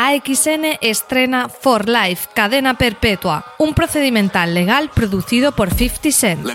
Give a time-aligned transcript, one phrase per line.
[0.00, 6.46] AXN estrena For Life, cadena perpetua, un procedimental legal producido por 50 Cent.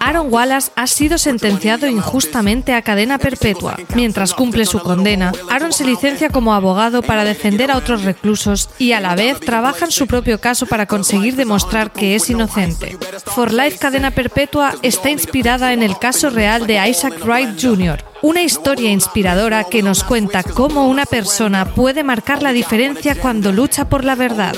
[0.00, 3.76] Aaron Wallace ha sido sentenciado injustamente a cadena perpetua.
[3.94, 8.92] Mientras cumple su condena, Aaron se licencia como abogado para defender a otros reclusos y
[8.92, 12.96] a la vez trabaja en su propio caso para conseguir demostrar que es inocente.
[13.26, 18.42] For Life, cadena perpetua está inspirada en el caso real de Isaac Wright Jr., una
[18.42, 24.04] historia inspiradora que nos cuenta cómo una persona puede marcar la diferencia cuando lucha por
[24.04, 24.54] la verdad.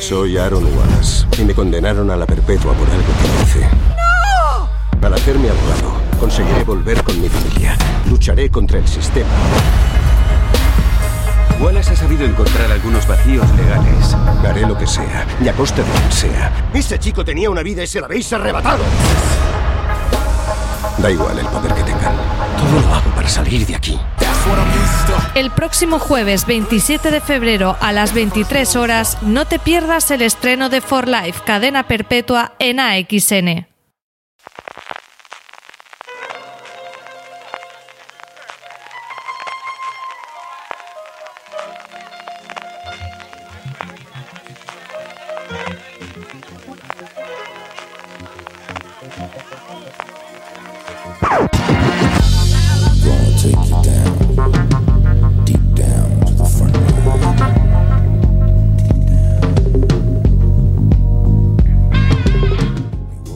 [0.00, 3.68] Soy Aaron Wallace y me condenaron a la perpetua por algo que hice.
[3.90, 5.06] ¡No!
[5.06, 7.76] Al hacerme abogado, conseguiré volver con mi familia.
[8.08, 9.28] Lucharé contra el sistema.
[11.60, 14.14] Wallace ha sabido encontrar algunos vacíos legales.
[14.46, 16.70] Haré lo que sea, y a costa de quien sea.
[16.72, 18.82] Ese chico tenía una vida y se la habéis arrebatado.
[20.98, 22.16] Da igual el poder que tengan.
[22.56, 23.98] Todo lo hago para salir de aquí.
[25.34, 30.68] El próximo jueves 27 de febrero a las 23 horas no te pierdas el estreno
[30.68, 33.66] de For Life, cadena perpetua en AXN.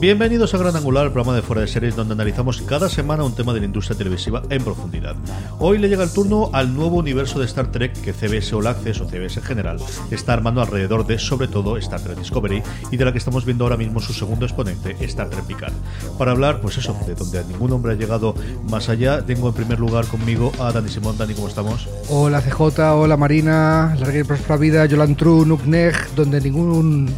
[0.09, 3.35] Bienvenidos a Gran Angular, el programa de Fuera de Series, donde analizamos cada semana un
[3.35, 5.15] tema de la industria televisiva en profundidad.
[5.59, 9.03] Hoy le llega el turno al nuevo universo de Star Trek que CBS All Access
[9.03, 9.77] o CBS en general
[10.11, 13.65] está armando alrededor de, sobre todo, Star Trek Discovery y de la que estamos viendo
[13.65, 15.75] ahora mismo su segundo exponente, Star Trek Picard.
[16.17, 18.35] Para hablar, pues eso, de donde ningún hombre ha llegado
[18.71, 21.19] más allá, tengo en primer lugar conmigo a Dani Simón.
[21.19, 21.87] Dani, ¿cómo estamos?
[22.09, 27.15] Hola CJ, hola Marina, larga y próspera vida, Yolan True, Nukneg, donde ningún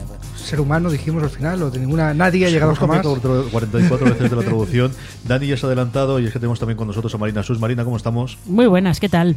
[0.50, 3.06] ser humano, dijimos al final, o de ninguna, nadie ha llegado jamás.
[3.06, 4.92] 44 veces de la traducción.
[5.26, 7.60] Dani ya se ha adelantado y es que tenemos también con nosotros a Marina Sus.
[7.60, 8.36] Marina, ¿cómo estamos?
[8.46, 9.36] Muy buenas, ¿qué tal?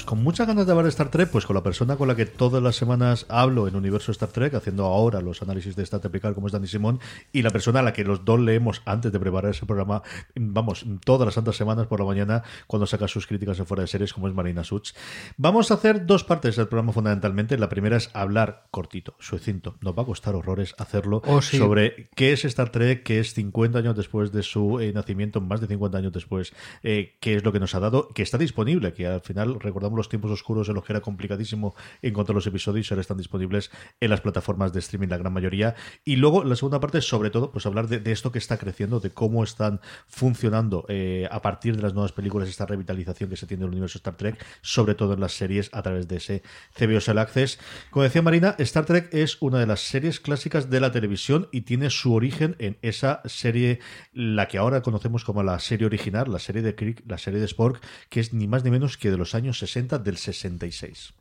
[0.00, 2.16] Pues con muchas ganas de hablar de Star Trek, pues con la persona con la
[2.16, 6.00] que todas las semanas hablo en Universo Star Trek, haciendo ahora los análisis de Star
[6.00, 7.00] Trek como es Dani Simón,
[7.34, 10.02] y la persona a la que los dos leemos antes de preparar ese programa,
[10.34, 13.88] vamos, todas las santas semanas por la mañana, cuando saca sus críticas en fuera de
[13.88, 14.92] series, como es Marina Such.
[15.36, 17.58] Vamos a hacer dos partes del programa fundamentalmente.
[17.58, 19.76] La primera es hablar cortito, sucinto.
[19.82, 21.58] Nos va a costar horrores hacerlo Oh, sí.
[21.58, 25.60] sobre qué es Star Trek, qué es 50 años después de su eh, nacimiento, más
[25.60, 28.94] de 50 años después, eh, qué es lo que nos ha dado, que está disponible,
[28.94, 32.90] que al final recordamos los tiempos oscuros en los que era complicadísimo encontrar los episodios
[32.90, 33.70] y ahora están disponibles
[34.00, 35.74] en las plataformas de streaming la gran mayoría.
[36.04, 39.10] Y luego la segunda parte, sobre todo, pues hablar de, esto que está creciendo, de
[39.10, 43.62] cómo están funcionando eh, a partir de las nuevas películas esta revitalización que se tiene
[43.62, 46.42] del universo Star Trek, sobre todo en las series a través de ese
[46.74, 47.58] CBS All Access.
[47.90, 51.62] Como decía Marina, Star Trek es una de las series clásicas de la televisión y
[51.62, 53.80] tiene su origen en esa serie,
[54.12, 57.48] la que ahora conocemos como la serie original, la serie de Kirk, la serie de
[57.48, 61.14] Spork, que es ni más ni menos que de los años 60 del 66.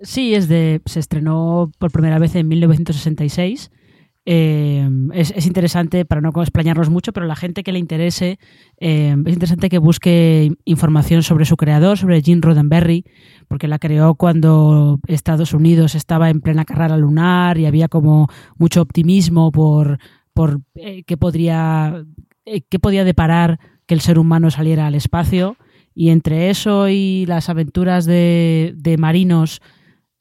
[0.00, 3.70] Sí, es de, se estrenó por primera vez en 1966.
[4.30, 8.38] Eh, es, es interesante, para no explañarnos mucho, pero la gente que le interese,
[8.78, 13.04] eh, es interesante que busque información sobre su creador, sobre Gene Roddenberry,
[13.48, 18.28] porque la creó cuando Estados Unidos estaba en plena carrera lunar y había como
[18.58, 19.98] mucho optimismo por,
[20.34, 22.04] por eh, qué podría,
[22.44, 25.56] qué podía deparar que el ser humano saliera al espacio.
[26.00, 29.60] Y entre eso y las aventuras de, de marinos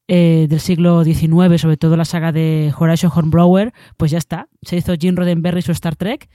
[0.07, 4.49] eh, del siglo XIX, sobre todo la saga de Horatio Hornblower, pues ya está.
[4.63, 6.29] Se hizo Gene Roddenberry su Star Trek.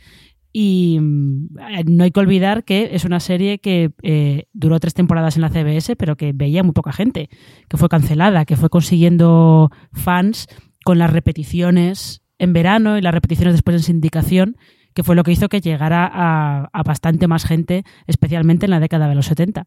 [0.53, 1.49] Y mm,
[1.87, 5.49] no hay que olvidar que es una serie que eh, duró tres temporadas en la
[5.49, 7.29] CBS, pero que veía muy poca gente,
[7.69, 10.47] que fue cancelada, que fue consiguiendo fans
[10.85, 14.57] con las repeticiones en verano y las repeticiones después en sindicación,
[14.95, 19.09] que fue lo que hizo que llegara a, bastante más gente, especialmente en la década
[19.09, 19.67] de los 70.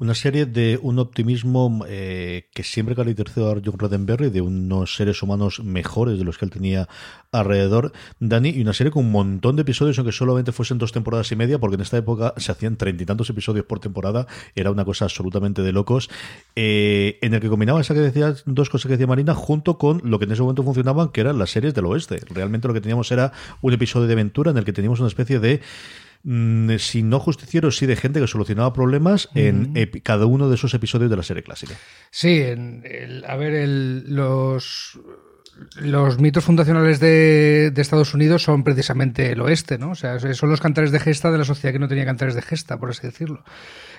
[0.00, 5.24] Una serie de un optimismo eh, que siempre caracterizó a John Roddenberry, de unos seres
[5.24, 6.88] humanos mejores de los que él tenía
[7.32, 11.32] alrededor, Dani, y una serie con un montón de episodios, aunque solamente fuesen dos temporadas
[11.32, 14.70] y media, porque en esta época se hacían treinta y tantos episodios por temporada, era
[14.70, 16.08] una cosa absolutamente de locos,
[16.54, 20.00] eh, en el que combinaba esa que decía, dos cosas que decía Marina, junto con
[20.04, 22.20] lo que en ese momento funcionaban, que eran las series del oeste.
[22.28, 25.40] Realmente lo que teníamos era un episodio de aventura en el que teníamos una especie
[25.40, 25.60] de
[26.24, 29.72] mm, si no justicieros, sí de gente que solucionaba problemas en
[30.02, 31.74] cada uno de esos episodios de la serie clásica.
[32.10, 34.98] Sí, en el- a ver, el- los,
[35.80, 39.90] los mitos fundacionales de, de Estados Unidos son precisamente el oeste, ¿no?
[39.90, 42.42] O sea, son los cantares de gesta de la sociedad que no tenía cantares de
[42.42, 43.42] gesta, por así decirlo.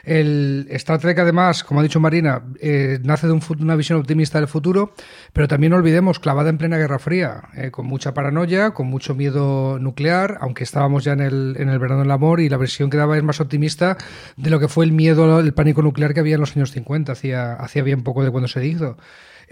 [0.03, 4.47] El Star Trek, además, como ha dicho Marina, eh, nace de una visión optimista del
[4.47, 4.93] futuro,
[5.33, 9.15] pero también no olvidemos, clavada en plena Guerra Fría, eh, con mucha paranoia, con mucho
[9.15, 12.89] miedo nuclear, aunque estábamos ya en el, en el verano del amor y la versión
[12.89, 13.97] que daba es más optimista
[14.37, 17.11] de lo que fue el miedo, el pánico nuclear que había en los años 50,
[17.11, 18.97] hacía, hacía bien poco de cuando se hizo.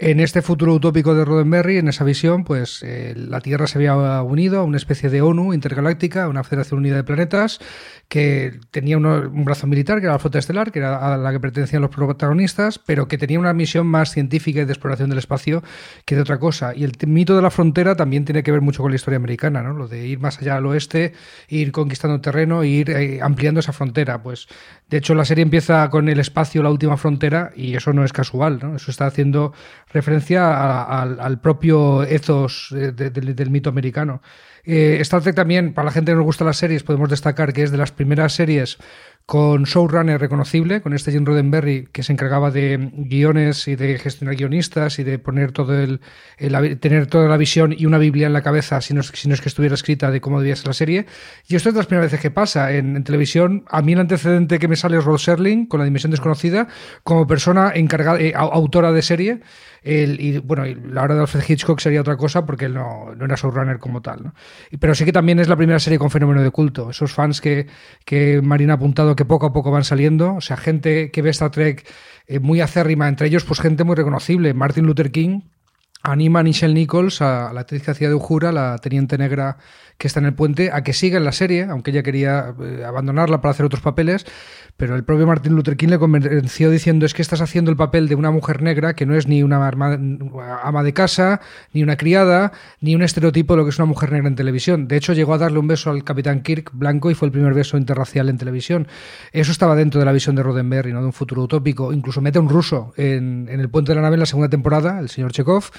[0.00, 4.22] En este futuro utópico de Roddenberry, en esa visión, pues eh, la Tierra se había
[4.22, 7.58] unido a una especie de ONU intergaláctica, una Federación Unida de Planetas,
[8.06, 11.40] que tenía un brazo militar, que era la flota estelar, que era a la que
[11.40, 15.62] pertenecían los protagonistas, pero que tenía una misión más científica y de exploración del espacio
[16.04, 16.74] que de otra cosa.
[16.74, 19.62] Y el mito de la frontera también tiene que ver mucho con la historia americana,
[19.62, 19.72] ¿no?
[19.72, 21.12] Lo de ir más allá al oeste,
[21.48, 24.22] ir conquistando terreno e ir eh, ampliando esa frontera.
[24.22, 24.48] Pues,
[24.88, 28.12] de hecho, la serie empieza con el espacio, la última frontera, y eso no es
[28.12, 28.76] casual, ¿no?
[28.76, 29.52] Eso está haciendo
[29.92, 34.20] referencia al- propio ethos eh, de- del- del mito americano.
[34.64, 37.62] Eh, Star Trek también, para la gente que nos gusta las series, podemos destacar que
[37.62, 38.76] es de las primeras series
[39.28, 44.36] con showrunner reconocible, con este Jim Roddenberry que se encargaba de guiones y de gestionar
[44.36, 46.00] guionistas y de poner todo el,
[46.38, 49.28] el- tener toda la visión y una biblia en la cabeza, si no, es, si
[49.28, 51.04] no es que estuviera escrita de cómo debía ser la serie.
[51.46, 53.66] Y esto es de las primeras veces que pasa en, en televisión.
[53.68, 56.66] A mí el antecedente que me sale es Rod Serling con La Dimensión Desconocida
[57.02, 59.40] como persona encargada, eh, au- autora de serie.
[59.82, 63.24] El- y bueno, la hora de Alfred Hitchcock sería otra cosa porque él no, no
[63.26, 64.24] era showrunner como tal.
[64.24, 64.34] ¿no?
[64.80, 66.88] Pero sí que también es la primera serie con fenómeno de culto.
[66.90, 67.66] Esos fans que,
[68.06, 71.30] que Marina ha apuntado que poco a poco van saliendo, o sea, gente que ve
[71.30, 71.84] Star Trek
[72.28, 74.54] eh, muy acérrima, entre ellos pues gente muy reconocible.
[74.54, 75.40] Martin Luther King
[76.02, 79.58] anima a Nichelle Nichols, a la actriz que hacía de Uhura, la teniente negra
[79.98, 82.84] que está en el puente, a que siga en la serie, aunque ella quería eh,
[82.86, 84.24] abandonarla para hacer otros papeles,
[84.76, 88.06] pero el propio Martin Luther King le convenció diciendo es que estás haciendo el papel
[88.06, 91.40] de una mujer negra que no es ni una ama de casa,
[91.72, 94.86] ni una criada, ni un estereotipo de lo que es una mujer negra en televisión.
[94.86, 97.54] De hecho, llegó a darle un beso al capitán Kirk blanco y fue el primer
[97.54, 98.86] beso interracial en televisión.
[99.32, 101.00] Eso estaba dentro de la visión de Roddenberry, ¿no?
[101.00, 101.92] de un futuro utópico.
[101.92, 104.48] Incluso mete a un ruso en, en el puente de la nave en la segunda
[104.48, 105.72] temporada, el señor Chekhov,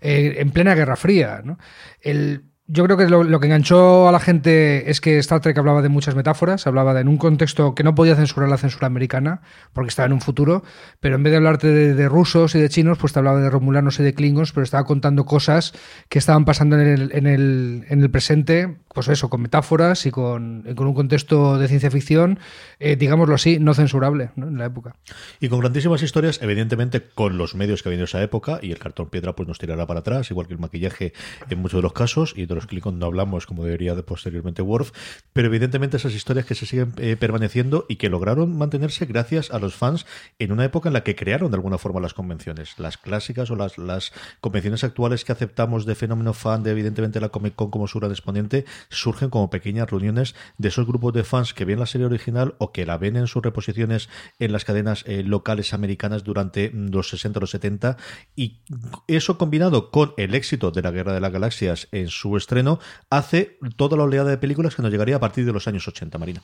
[0.00, 1.42] eh, en plena Guerra Fría.
[1.44, 1.58] ¿no?
[2.00, 5.58] El, yo creo que lo, lo, que enganchó a la gente es que Star Trek
[5.58, 8.86] hablaba de muchas metáforas, hablaba de en un contexto que no podía censurar la censura
[8.86, 9.42] americana,
[9.74, 10.64] porque estaba en un futuro,
[11.00, 14.00] pero en vez de hablarte de, rusos y de chinos, pues te hablaba de romulanos
[14.00, 15.74] y de klingons, pero estaba contando cosas
[16.08, 20.10] que estaban pasando en el, en el, en el presente, pues eso, con metáforas y
[20.10, 22.38] con, con un contexto de ciencia ficción,
[22.78, 24.48] eh, digámoslo así, no censurable ¿no?
[24.48, 24.96] en la época.
[25.40, 28.78] Y con grandísimas historias, evidentemente con los medios que ha habido esa época, y el
[28.78, 31.12] cartón piedra pues nos tirará para atrás, igual que el maquillaje
[31.50, 34.62] en muchos de los casos, y de los Klingon no hablamos como debería de posteriormente
[34.62, 34.92] Worf,
[35.32, 39.58] pero evidentemente esas historias que se siguen eh, permaneciendo y que lograron mantenerse gracias a
[39.58, 40.06] los fans
[40.38, 43.56] en una época en la que crearon de alguna forma las convenciones, las clásicas o
[43.56, 47.88] las, las convenciones actuales que aceptamos de fenómeno fan de evidentemente la Comic Con como
[47.88, 51.86] su gran exponente, surgen como pequeñas reuniones de esos grupos de fans que ven la
[51.86, 54.08] serie original o que la ven en sus reposiciones
[54.38, 57.96] en las cadenas eh, locales americanas durante los 60 o los 70
[58.36, 58.60] y
[59.08, 62.78] eso combinado con el éxito de la Guerra de las Galaxias en su estreno
[63.10, 66.16] hace toda la oleada de películas que nos llegaría a partir de los años 80,
[66.18, 66.42] Marina.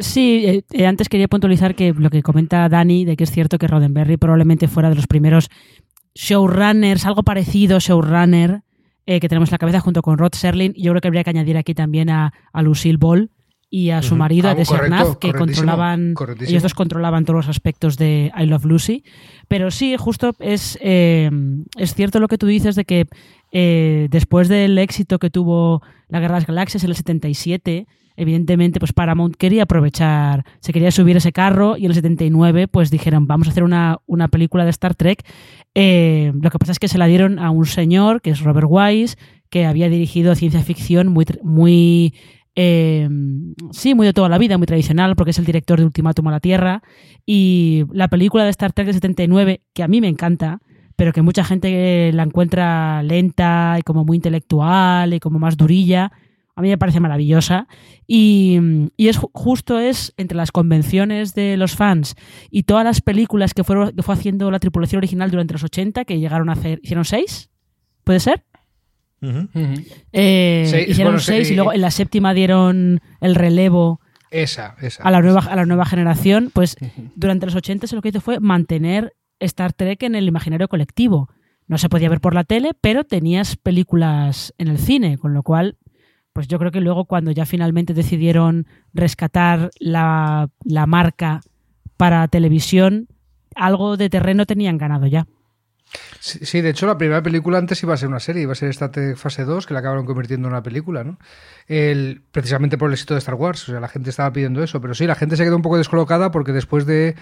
[0.00, 3.66] Sí, eh, antes quería puntualizar que lo que comenta Dani, de que es cierto que
[3.66, 5.48] Roddenberry probablemente fuera de los primeros
[6.14, 8.62] showrunners, algo parecido showrunner,
[9.06, 10.74] eh, que tenemos en la cabeza junto con Rod Serling.
[10.74, 13.30] Yo creo que habría que añadir aquí también a, a Lucille Ball
[13.68, 14.20] y a su uh -huh.
[14.20, 16.50] marido, ah, a Desernaz, que controlaban, correctísimo.
[16.50, 19.04] ellos dos controlaban todos los aspectos de I Love Lucy.
[19.48, 21.30] Pero sí, justo es, eh,
[21.76, 23.06] es cierto lo que tú dices de que
[23.52, 28.78] eh, después del éxito que tuvo la Guerra de las Galaxias en el 77, evidentemente
[28.78, 33.26] pues Paramount quería aprovechar, se quería subir ese carro y en el 79 pues dijeron
[33.26, 35.24] vamos a hacer una, una película de Star Trek.
[35.74, 38.68] Eh, lo que pasa es que se la dieron a un señor que es Robert
[38.68, 39.16] Wise,
[39.50, 42.14] que había dirigido ciencia ficción muy, muy
[42.58, 43.06] eh,
[43.70, 46.30] sí, muy de toda la vida, muy tradicional, porque es el director de Ultimátum a
[46.32, 46.82] la Tierra.
[47.26, 50.60] Y la película de Star Trek de 79, que a mí me encanta,
[50.96, 56.10] pero que mucha gente la encuentra lenta y como muy intelectual y como más durilla.
[56.54, 57.68] a mí me parece maravillosa.
[58.06, 58.58] Y,
[58.96, 62.14] y, es justo es entre las convenciones de los fans
[62.50, 66.06] y todas las películas que, fueron, que fue haciendo la tripulación original durante los 80,
[66.06, 67.50] que llegaron a hacer, hicieron seis,
[68.04, 68.44] ¿puede ser?
[70.12, 75.20] Eh, hicieron seis y luego en la séptima dieron el relevo esa, esa, a, la
[75.20, 76.50] nueva, a la nueva generación.
[76.52, 76.76] Pues
[77.14, 81.28] durante los 80 lo que hizo fue mantener Star Trek en el imaginario colectivo.
[81.66, 85.42] No se podía ver por la tele, pero tenías películas en el cine, con lo
[85.42, 85.76] cual,
[86.32, 91.40] pues yo creo que luego cuando ya finalmente decidieron rescatar la, la marca
[91.96, 93.08] para televisión,
[93.56, 95.26] algo de terreno tenían ganado ya.
[96.20, 98.74] Sí, de hecho la primera película antes iba a ser una serie, iba a ser
[98.76, 101.18] Trek Fase 2, que la acabaron convirtiendo en una película, ¿no?
[101.68, 104.80] El, precisamente por el éxito de Star Wars, o sea, la gente estaba pidiendo eso,
[104.80, 107.14] pero sí, la gente se quedó un poco descolocada porque después de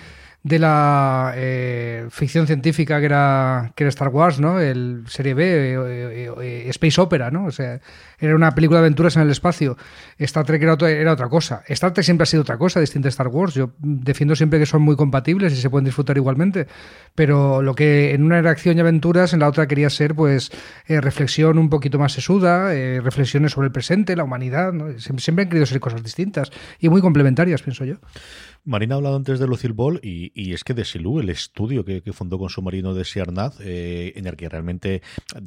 [0.45, 4.61] de la eh, ficción científica que era, que era Star Wars, ¿no?
[4.61, 7.47] El serie B, eh, eh, Space Opera, ¿no?
[7.47, 7.81] O sea,
[8.19, 9.79] era una película de aventuras en el espacio.
[10.19, 11.63] Star Trek era otra, era otra cosa.
[11.67, 13.55] Star Trek siempre ha sido otra cosa, distinta a Star Wars.
[13.55, 16.67] Yo defiendo siempre que son muy compatibles y se pueden disfrutar igualmente.
[17.15, 20.53] Pero lo que en una era acción y aventuras, en la otra quería ser, pues,
[20.87, 22.69] reflexión un poquito más sesuda,
[23.01, 24.99] reflexiones sobre el presente, la humanidad, ¿no?
[24.99, 27.97] siempre han querido ser cosas distintas y muy complementarias, pienso yo.
[28.66, 32.00] Marina ha hablado antes de Lucille Ball y, es que de Silú, el estudio que,
[32.14, 35.02] fundó con su marino de Siarnaz, eh, en el que realmente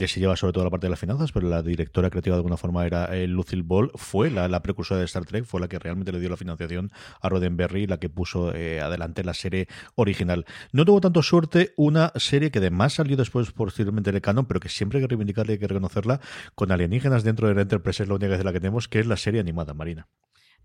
[0.05, 2.57] se lleva sobre todo la parte de las finanzas, pero la directora creativa de alguna
[2.57, 6.12] forma era eh, Lucille Ball, fue la, precursora de Star Trek, fue la que realmente
[6.12, 10.45] le dio la financiación a Roddenberry, la que puso eh, adelante la serie original.
[10.71, 14.69] No tuvo tanto suerte una serie que además salió después posteriormente del canon, pero que
[14.69, 16.21] siempre hay que reivindicarla y hay que reconocerla,
[16.53, 19.07] con alienígenas dentro de la Enterprise, es la única de la que tenemos, que es
[19.07, 20.07] la serie animada, Marina.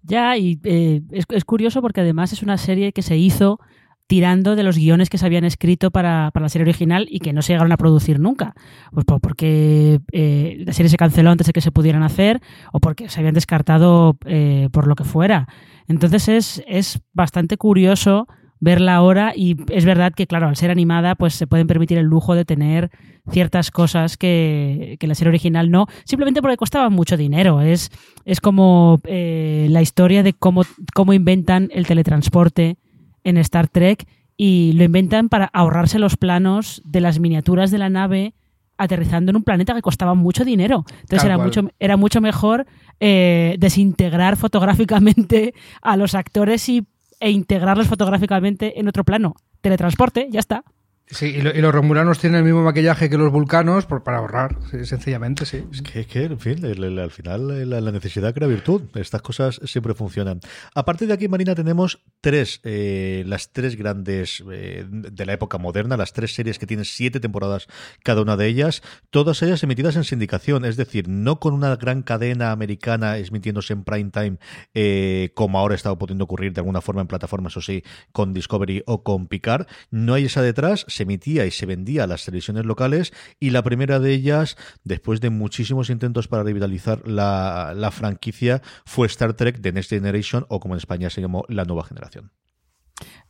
[0.03, 3.61] Ya, y eh, es, curioso porque además es una serie que se hizo
[4.09, 7.41] tirando de los guiones que se habían escrito para, la serie original y que no
[7.41, 8.55] se llegaron a producir nunca.
[8.93, 12.41] Pues porque eh, la serie se canceló antes de que se pudieran hacer
[12.73, 15.49] o porque se habían descartado eh, por lo que fuera.
[15.89, 18.27] Entonces es, es bastante curioso
[18.63, 22.07] verla ahora y es verdad que, claro, al ser animada, pues se pueden permitir el
[22.07, 22.91] lujo de tener
[23.29, 27.61] ciertas cosas que, que la serie original no, simplemente porque costaba mucho dinero.
[27.61, 27.91] Es,
[28.25, 30.63] es como eh, la historia de cómo,
[30.95, 32.77] cómo inventan el teletransporte
[33.25, 37.91] en Star Trek y lo inventan para ahorrarse los planos de las miniaturas de la
[37.91, 38.35] nave
[38.79, 40.85] aterrizando en un planeta que costaba mucho dinero.
[41.01, 42.67] Entonces era mucho, era mucho mejor
[43.01, 45.53] eh, desintegrar fotográficamente
[45.83, 46.87] a los actores y
[47.23, 49.37] e integrarlos fotográficamente en otro plano.
[49.63, 50.65] Teletransporte, ya está.
[51.07, 55.65] Sí, y, los romulanos tienen el mismo maquillaje que los vulcanos para ahorrar, sencillamente, sí.
[55.71, 58.83] Es que, en fin, al final la, necesidad crea virtud.
[58.95, 60.41] Estas cosas siempre funcionan.
[60.75, 65.59] A partir de aquí, Marina, tenemos tres, eh, las tres grandes eh, de la época
[65.59, 67.69] moderna, las tres series que tienen siete temporadas
[68.03, 72.03] cada una de ellas, todas ellas emitidas en sindicación, es decir, no con una gran
[72.03, 74.39] cadena americana emitiéndose en prime time,
[74.75, 77.83] eh, como ahora está pudiendo ocurrir de alguna forma en plataformas, o sí,
[78.13, 79.67] con Discovery o con Picard.
[79.91, 83.63] No hay esa detrás, se emitía y se vendía a las televisiones locales y la
[83.63, 89.73] primera de ellas, después de muchísimos intentos para revitalizar la, franquicia, fue Star Trek The
[89.73, 92.31] Next Generation o como en España se llamó La Nueva Generación.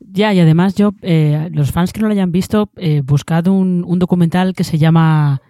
[0.01, 3.85] Ya, y además yo, eh, los fans que no lo hayan visto, eh, buscad un,
[3.87, 5.41] un documental que se llama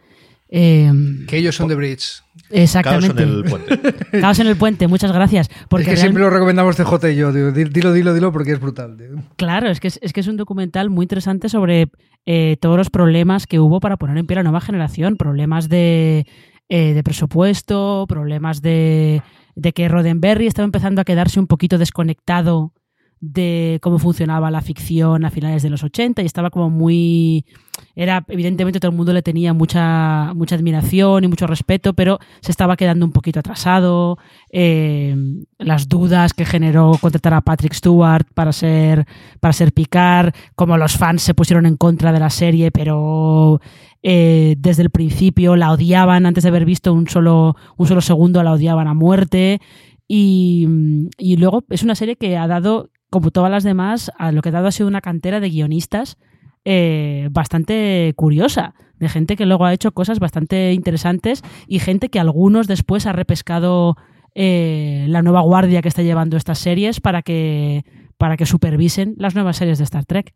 [0.54, 2.22] Em, que ellos son de Bridge.
[2.50, 3.14] Exactamente.
[3.14, 4.20] Caos en el puente.
[4.20, 5.48] Caos en el puente, muchas gracias.
[5.70, 8.98] Porque es que siempre lo recomendamos CJ y yo, dilo, dilo, dilo, porque es brutal.
[9.36, 11.88] Claro, es que es, que es un documental muy interesante sobre
[12.26, 15.16] eh, todos los problemas que hubo para poner en pie la nueva generación.
[15.16, 16.26] Problemas de,
[16.68, 19.22] eh, de presupuesto, problemas de,
[19.54, 22.74] de que Roddenberry estaba empezando a quedarse un poquito desconectado
[23.22, 27.46] de cómo funcionaba la ficción a finales de los 80 y estaba como muy
[27.94, 32.50] era evidentemente todo el mundo le tenía mucha mucha admiración y mucho respeto pero se
[32.50, 34.18] estaba quedando un poquito atrasado
[34.50, 35.14] eh,
[35.58, 39.06] las dudas que generó contratar a Patrick Stewart para ser
[39.38, 43.60] para ser Picard como los fans se pusieron en contra de la serie pero
[44.02, 48.42] eh, desde el principio la odiaban antes de haber visto un solo un solo segundo
[48.42, 49.60] la odiaban a muerte.
[50.08, 50.68] Y,
[51.16, 54.48] y, luego es una serie que ha dado como todas las demás, a lo que
[54.48, 56.16] ha dado ha sido una cantera de guionistas
[56.64, 62.18] eh, bastante curiosa, de gente que luego ha hecho cosas bastante interesantes y gente que
[62.18, 63.98] algunos después ha repescado
[64.34, 67.84] eh, la nueva guardia que está llevando estas series para que,
[68.16, 70.32] para que supervisen las nuevas series de Star Trek.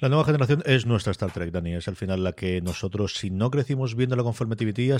[0.00, 1.74] La nueva generación es nuestra Star Trek, Dani.
[1.74, 4.32] Es al final la que nosotros, si no crecimos viendo la con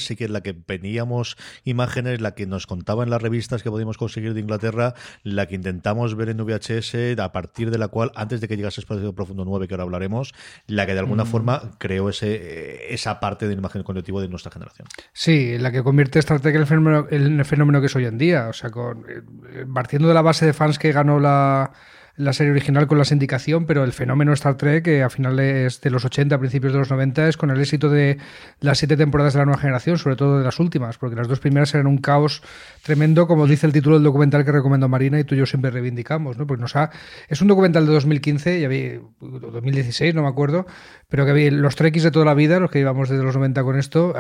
[0.00, 3.70] sí que es la que veníamos imágenes, la que nos contaba en las revistas que
[3.70, 8.10] podíamos conseguir de Inglaterra, la que intentamos ver en VHS, a partir de la cual,
[8.16, 10.34] antes de que llegase Espacio Profundo 9, que ahora hablaremos,
[10.66, 11.28] la que de alguna mm.
[11.28, 14.88] forma creó ese, esa parte del imagen colectivo de nuestra generación.
[15.12, 18.06] Sí, la que convierte Star Trek en el fenómeno, en el fenómeno que es hoy
[18.06, 18.48] en día.
[18.48, 21.70] O sea, con, eh, partiendo de la base de fans que ganó la
[22.18, 25.90] la serie original con la sindicación, pero el fenómeno Star Trek, que a finales de
[25.90, 28.18] los 80, a principios de los 90, es con el éxito de
[28.60, 31.38] las siete temporadas de la nueva generación, sobre todo de las últimas, porque las dos
[31.38, 32.42] primeras eran un caos
[32.82, 35.70] tremendo, como dice el título del documental que recomendó Marina y tú y yo siempre
[35.70, 36.46] reivindicamos, ¿no?
[36.46, 36.90] Porque nos ha,
[37.28, 40.66] es un documental de 2015, ya vi, 2016, no me acuerdo,
[41.08, 43.62] pero que había los trekkies de toda la vida, los que llevamos desde los 90
[43.62, 44.14] con esto,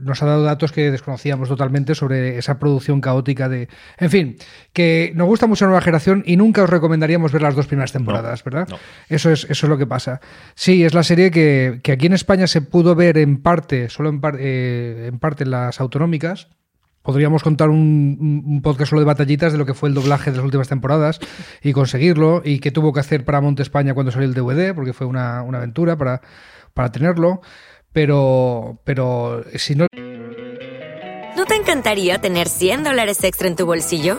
[0.00, 3.68] nos ha dado datos que desconocíamos totalmente sobre esa producción caótica de...
[3.98, 4.36] En fin,
[4.72, 7.92] que nos gusta mucho la nueva generación y nunca os recomendaríamos ver las dos primeras
[7.92, 8.68] temporadas, ¿verdad?
[9.08, 10.20] Eso, es, eso es lo que pasa.
[10.54, 14.20] Sí, es la serie que, aquí en España se pudo ver en parte, solo en,
[14.38, 16.48] eh, en parte en las autonómicas,
[17.04, 20.44] Podríamos contar un, podcast solo de batallitas de lo que fue el doblaje de las
[20.44, 21.20] últimas temporadas
[21.62, 24.94] y conseguirlo y qué tuvo que hacer para Monte España cuando salió el DVD, porque
[24.94, 26.22] fue una, aventura para,
[26.72, 27.42] para tenerlo.
[27.92, 29.86] Pero, pero si no...
[31.36, 34.18] ¿No te encantaría tener 100 dólares extra en tu bolsillo?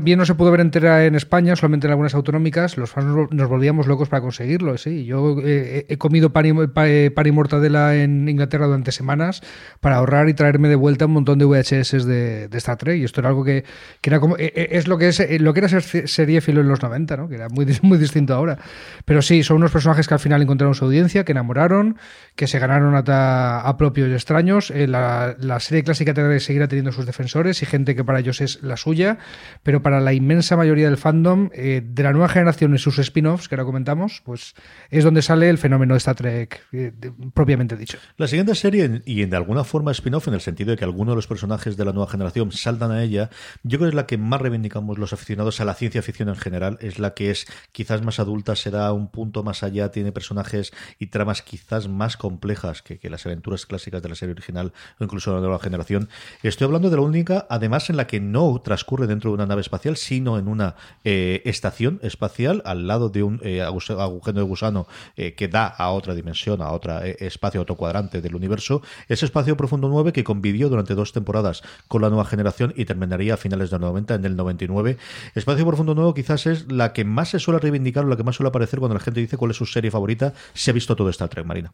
[0.00, 3.48] bien no se pudo ver entera en España, solamente en algunas autonómicas, los fans nos
[3.48, 4.76] volvíamos locos para conseguirlo.
[4.76, 5.04] ¿sí?
[5.04, 9.40] Yo eh, he comido pan y, mortadela en Inglaterra durante semanas
[9.80, 12.98] para ahorrar y traerme de vuelta un montón de VHS de, de Star Trek.
[12.98, 13.64] Y esto era algo que,
[14.02, 14.36] era como.
[14.36, 17.16] Eh, eh, es lo que es lo que era ser serie filo en los 90,
[17.16, 17.28] ¿no?
[17.28, 18.58] que era muy, muy distinto ahora.
[19.04, 21.98] Pero sí, son unos personajes que al final encontraron su audiencia, que enamoraron,
[22.34, 24.70] que se ganaron a, a propios y extraños.
[24.74, 28.76] la, la serie clásica seguirá teniendo sus defensores y gente que para ellos es la
[28.76, 29.18] suya,
[29.62, 33.48] pero para la inmensa mayoría del fandom eh, de la nueva generación y sus spin-offs,
[33.48, 34.54] que ahora comentamos, pues
[34.90, 36.90] es donde sale el fenómeno de Star Trek eh,
[37.34, 37.98] propiamente dicho.
[38.16, 41.16] La siguiente serie, y de alguna forma spin-off, en el sentido de que algunos de
[41.16, 43.28] los personajes de la nueva generación saltan a ella,
[43.62, 46.36] yo creo que es la que más reivindicamos los aficionados a la ciencia ficción en
[46.36, 50.72] general, es la que es quizás más adulta, será un punto más allá, tiene personajes
[50.98, 55.04] y tramas quizás más complejas que, que las aventuras clásicas de la serie original o
[55.04, 56.08] incluso de la nueva generación.
[56.42, 59.60] Estoy hablando de la única, además, en la que no transcurre dentro de una nave
[59.60, 64.86] espacial sino en una eh, estación espacial al lado de un eh, agujero de gusano
[65.16, 68.82] eh, que da a otra dimensión, a otro espacio, a otro cuadrante del universo.
[69.08, 73.34] Ese espacio profundo 9 que convivió durante dos temporadas con la nueva generación y terminaría
[73.34, 74.96] a finales de los 90, en el 99.
[75.34, 78.36] Espacio profundo nuevo quizás es la que más se suele reivindicar o la que más
[78.36, 80.32] suele aparecer cuando la gente dice cuál es su serie favorita.
[80.54, 81.72] Se ha visto todo Star Trek, Marina.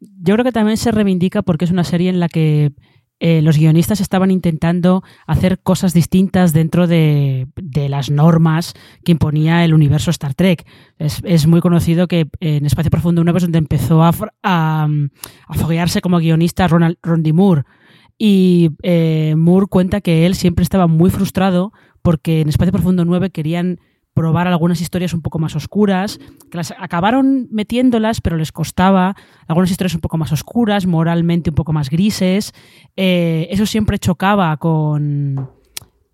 [0.00, 2.72] Yo creo que también se reivindica porque es una serie en la que
[3.26, 7.46] eh, los guionistas estaban intentando hacer cosas distintas dentro de,
[7.88, 10.66] las normas que imponía el universo Star Trek.
[10.98, 14.88] Es, muy conocido que en Espacio Profundo 9 es donde empezó a, a,
[15.54, 17.62] foguearse como guionista Ronald, Ron Moore.
[18.18, 23.30] Y eh, Moore cuenta que él siempre estaba muy frustrado porque en Espacio Profundo 9
[23.30, 23.80] querían
[24.14, 26.18] probar algunas historias un poco más oscuras,
[26.50, 29.16] que las acabaron metiéndolas, pero les costaba
[29.48, 32.52] algunas historias un poco más oscuras, moralmente un poco más grises.
[32.96, 35.50] Eh, eso siempre chocaba con,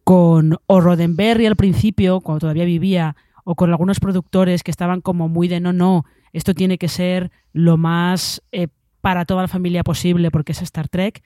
[0.02, 5.28] con o Roddenberry al principio, cuando todavía vivía, o con algunos productores que estaban como
[5.28, 8.68] muy de no, no, esto tiene que ser lo más eh,
[9.00, 11.22] para toda la familia posible porque es Star Trek.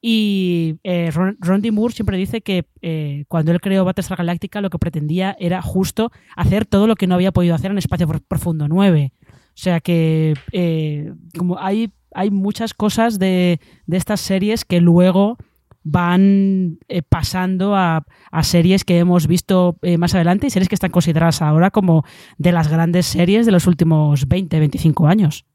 [0.00, 1.72] Y eh, Ron, D.
[1.72, 6.12] Moore siempre dice que eh, cuando él creó Battlestar Galactica lo que pretendía era justo
[6.36, 9.12] hacer todo lo que no había podido hacer en Espacio Profundo 9.
[9.24, 13.60] O sea que eh, como hay, hay muchas cosas de,
[13.90, 15.36] estas series que luego
[15.82, 21.40] van pasando a, a, series que hemos visto más adelante y series que están consideradas
[21.40, 22.04] ahora como
[22.36, 25.46] de las grandes series de los últimos 20, 25 años.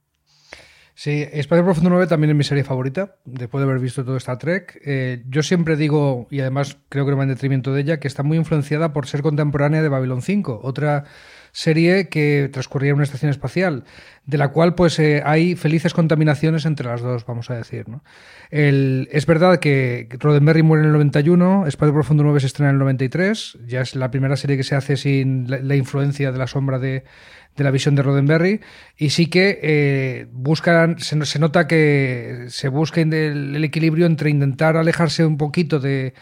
[0.95, 4.37] Sí, Espacio Profundo 9 también es mi serie favorita, después de haber visto todo Star
[4.37, 4.79] Trek.
[4.85, 8.07] Eh, yo siempre digo, y además creo que no va en detrimento de ella, que
[8.07, 11.05] está muy influenciada por ser contemporánea de Babylon 5, otra
[11.53, 13.85] serie que transcurría en una estación espacial.
[14.25, 17.89] de la cual pues eh, hay felices contaminaciones entre las dos, vamos a decir.
[17.89, 18.03] ¿no?
[18.51, 22.75] El, es verdad que Roddenberry muere en el 91, Espacio Profundo 9 se estrena en
[22.75, 26.47] el 93, ya es la primera serie que se hace sin la, influencia de la
[26.47, 27.03] sombra de,
[27.55, 28.61] de la visión de Roddenberry
[28.97, 34.77] y sí que eh, buscan, se, se, nota que se busca el, equilibrio entre intentar
[34.77, 36.13] alejarse un poquito de,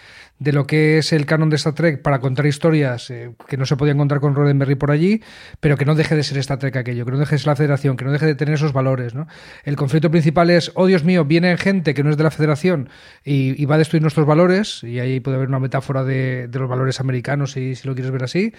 [0.41, 3.67] de lo que es el canon de Star Trek para contar historias eh, que no
[3.67, 5.21] se podían encontrar con Roddenberry por allí,
[5.59, 7.55] pero que no deje de ser Star Trek aquello, que no deje de ser la
[7.55, 9.13] federación, que no deje de tener esos valores.
[9.13, 9.27] ¿no?
[9.63, 12.89] El conflicto principal es, oh Dios mío, viene gente que no es de la federación
[13.23, 16.99] y, va a destruir nuestros valores, y ahí puede haber una metáfora de, los valores
[16.99, 18.51] americanos, si, si, lo quieres ver así,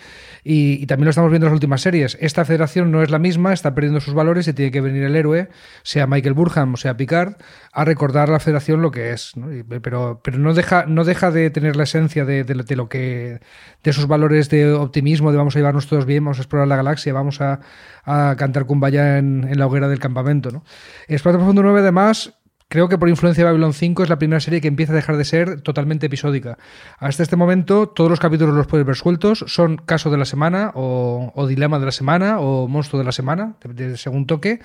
[0.45, 2.17] y, también lo estamos viendo en las últimas series.
[2.21, 5.17] Esta federación no es la misma, está perdiendo sus valores y tiene que venir el
[5.17, 5.49] héroe,
[5.83, 7.35] sea Michael Burham o sea Picard,
[7.73, 9.37] a recordar a la federación lo que es.
[9.37, 9.49] ¿no?
[9.83, 13.41] pero, pero no, deja, no deja de tener la esencia de, lo que
[13.83, 16.77] de esos valores de optimismo de vamos a llevarnos todos bien vamos a explorar la
[16.77, 17.61] galaxia vamos a,
[18.05, 20.65] cantar cumbaya en, en la hoguera del campamento ¿no?
[21.09, 22.35] Espacio Profundo 9 además
[22.73, 25.19] Creo que por influencia de Babylon 5 es la primera serie que empieza a dejar
[25.19, 26.57] de ser totalmente episódica.
[26.99, 30.73] Hasta este momento todos los capítulos los puedes ver sueltos, son caso de la semana
[30.75, 34.61] o, dilema de la semana o monstruo de la semana, de, según toque.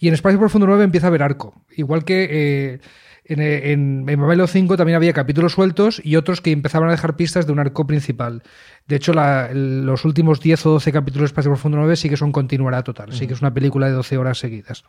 [0.00, 1.54] Y en Espacio Profundo 9 empieza a haber arco.
[1.76, 2.26] Igual que...
[2.32, 2.80] Eh,
[3.24, 7.46] en, en, en 5 también había capítulos sueltos y otros que empezaban a dejar pistas
[7.46, 8.42] de un arco principal.
[8.86, 12.32] De hecho, los últimos 10 o 12 capítulos de Espacio Profundo 9 sí que son
[12.32, 14.84] continuará total, sí que es una película de 12 horas seguidas.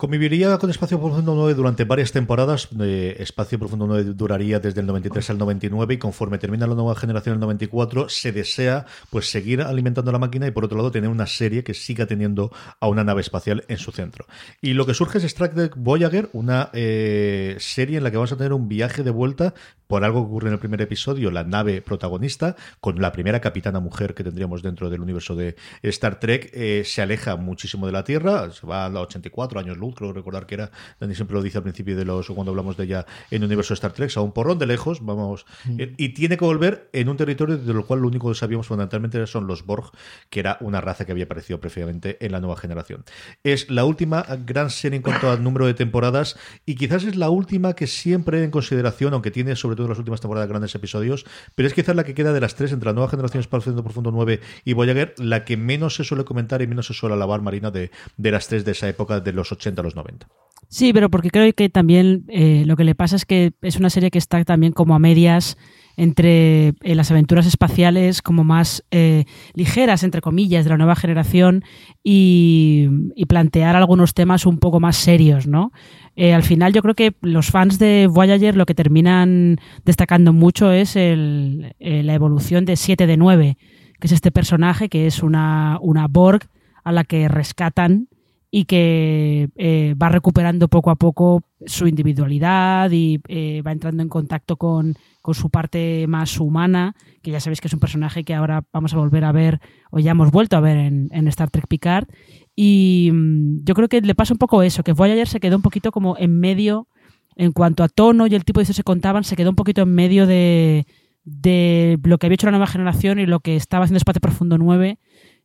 [0.00, 2.68] Conviviría con Espacio Profundo 9 durante varias temporadas.
[2.80, 6.94] Eh, Espacio Profundo 9 duraría desde el 93 al 99 y conforme termina la nueva
[6.94, 11.10] generación el 94 se desea pues seguir alimentando la máquina y por otro lado tener
[11.10, 14.24] una serie que siga teniendo a una nave espacial en su centro.
[14.62, 18.32] Y lo que surge es Star Trek Voyager, una eh, serie en la que vamos
[18.32, 19.52] a tener un viaje de vuelta
[19.90, 23.80] por algo que ocurre en el primer episodio, la nave protagonista, con la primera capitana
[23.80, 28.04] mujer que tendríamos dentro del universo de Star Trek, eh, se aleja muchísimo de la
[28.04, 31.42] Tierra, se va a los 84 años luz, creo recordar que era, Dani siempre lo
[31.42, 34.16] dice al principio de los, cuando hablamos de ella en el universo de Star Trek,
[34.16, 35.80] a un porrón de lejos, vamos, mm.
[35.80, 38.68] eh, y tiene que volver en un territorio de lo cual lo único que sabíamos
[38.68, 39.90] fundamentalmente son los Borg,
[40.28, 43.02] que era una raza que había aparecido previamente en la nueva generación.
[43.42, 47.30] Es la última gran serie en cuanto al número de temporadas y quizás es la
[47.30, 51.66] última que siempre en consideración, aunque tiene sobre en las últimas temporadas grandes episodios, pero
[51.68, 54.40] es quizás la que queda de las tres entre la nueva generación Espacio Profundo 9
[54.64, 57.90] y Voyager, la que menos se suele comentar y menos se suele alabar Marina de,
[58.16, 60.26] de las tres de esa época de los 80 a los 90.
[60.68, 63.90] Sí, pero porque creo que también eh, lo que le pasa es que es una
[63.90, 65.58] serie que está también como a medias
[65.96, 69.24] entre eh, las aventuras espaciales como más eh,
[69.54, 71.64] ligeras, entre comillas, de la nueva generación
[72.02, 72.88] y,
[73.28, 75.70] plantear algunos temas un poco más serios, ¿no?
[76.16, 80.72] Eh, al final yo creo que los fans de Voyager lo que terminan destacando mucho
[80.72, 83.56] es el, la evolución de 7 de 9,
[84.00, 86.48] que es este personaje que es una, una Borg
[86.82, 88.08] a la que rescatan
[88.50, 94.08] y que eh, va recuperando poco a poco su individualidad y eh, va entrando en
[94.08, 94.96] contacto con,
[95.32, 98.96] su parte más humana, que ya sabéis que es un personaje que ahora vamos a
[98.96, 99.60] volver a ver,
[99.92, 102.08] o ya hemos vuelto a ver en, Star Trek Picard.
[102.56, 105.62] Y mm, yo creo que le pasa un poco eso, que Voyager se quedó un
[105.62, 106.88] poquito como en medio,
[107.36, 109.82] en cuanto a tono y el tipo de eso se contaban, se quedó un poquito
[109.82, 110.86] en medio de,
[111.22, 114.58] de lo que había hecho la nueva generación y lo que estaba haciendo Espacio Profundo
[114.58, 114.98] 9.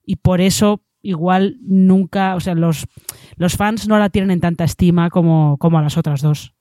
[0.03, 2.85] Y por eso igual nunca, o sea, los,
[3.37, 6.53] los fans no la tienen en tanta estima como, como a las otras dos.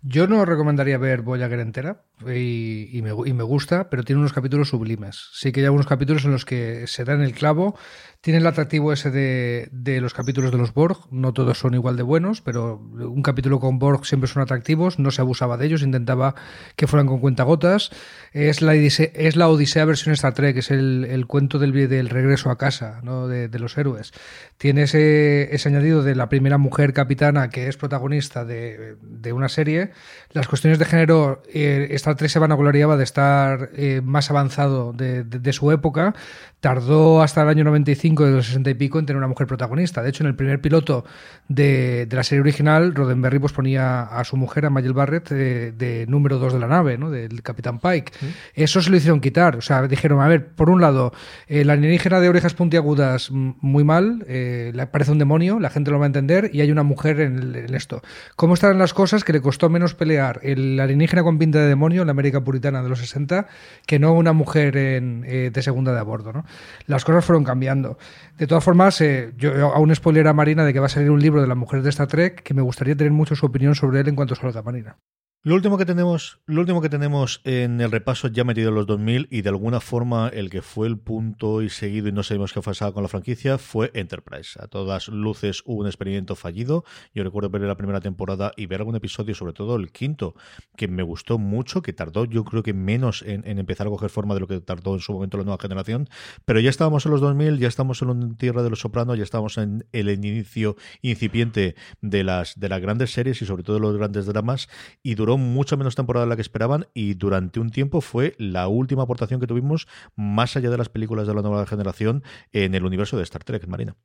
[0.00, 4.68] Yo no recomendaría ver Voyager entera y, me, y, me, gusta, pero tiene unos capítulos
[4.68, 5.30] sublimes.
[5.32, 7.76] Sí que hay algunos capítulos en los que se dan el clavo
[8.20, 12.02] tiene el atractivo ese de, los capítulos de los Borg, no todos son igual de
[12.02, 16.34] buenos, pero un capítulo con Borg siempre son atractivos, no se abusaba de ellos, intentaba
[16.74, 17.90] que fueran con cuentagotas.
[18.32, 21.72] Es la, es la Odisea versión Star Trek, es el, cuento del,
[22.08, 23.28] regreso a casa ¿no?
[23.28, 24.12] de, los héroes.
[24.56, 28.96] Tiene ese, añadido de la primera mujer capitana que es protagonista de,
[29.32, 29.92] una serie.
[30.32, 34.30] Las cuestiones de género, eh, Star Trek se van a gloriaba de estar eh, más
[34.30, 36.14] avanzado de su época.
[36.60, 40.02] Tardó hasta el año 95 de los 60 y pico en tener una mujer protagonista.
[40.02, 41.04] De hecho, en el primer piloto
[41.48, 46.38] de, la serie original, Roddenberry pues, ponía a su mujer, a Mayel Barrett, de, número
[46.38, 47.10] 2 de la nave, ¿no?
[47.10, 48.12] del Capitán Pike.
[48.54, 49.56] Eso se lo hicieron quitar.
[49.56, 51.12] O sea, dijeron, a ver, por un lado,
[51.46, 55.90] eh, la alienígena de orejas puntiagudas, muy mal, eh, le parece un demonio, la gente
[55.90, 58.02] lo va a entender, y hay una mujer en, esto.
[58.36, 62.04] ¿Cómo están las cosas que le costó menos pelear el alienígena con pinta de demonio,
[62.04, 63.46] la América puritana de los 60,
[63.86, 66.32] que no una mujer en, eh, de segunda de a bordo?
[66.32, 66.44] ¿no?
[66.86, 67.97] Las cosas fueron cambiando.
[68.38, 71.20] De todas formas, eh, yo aún spoiler a Marina de que va a salir un
[71.20, 74.00] libro de la mujer de Star Trek que me gustaría tener mucho su opinión sobre
[74.00, 74.96] él en cuanto salga Marina.
[75.44, 78.88] Lo último que tenemos, lo último que tenemos en el repaso ya metido en los
[78.88, 82.52] 2000 y de alguna forma el que fue el punto y seguido y no sabemos
[82.52, 84.58] qué pasaba con la franquicia fue Enterprise.
[84.60, 86.84] A todas luces hubo un experimento fallido.
[87.14, 90.34] Yo recuerdo ver la primera temporada y ver algún episodio, sobre todo el quinto,
[90.76, 94.10] que me gustó mucho, que tardó yo creo que menos en, en empezar a coger
[94.10, 96.08] forma de lo que tardó en su momento la nueva generación.
[96.46, 99.22] Pero ya estábamos en los 2000, ya estamos en la tierra de los sopranos, ya
[99.22, 103.82] estamos en el inicio incipiente de las, de las grandes series y sobre todo de
[103.82, 104.68] los grandes dramas
[105.04, 109.02] y mucho menos temporada de la que esperaban y durante un tiempo fue la última
[109.02, 109.86] aportación que tuvimos
[110.16, 113.66] más allá de las películas de la nueva generación en el universo de Star Trek,
[113.66, 113.96] Marina.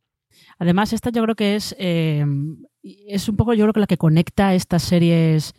[0.60, 2.26] Además, esta yo creo que es, eh,
[2.84, 5.54] es un poco yo creo que la que conecta estas series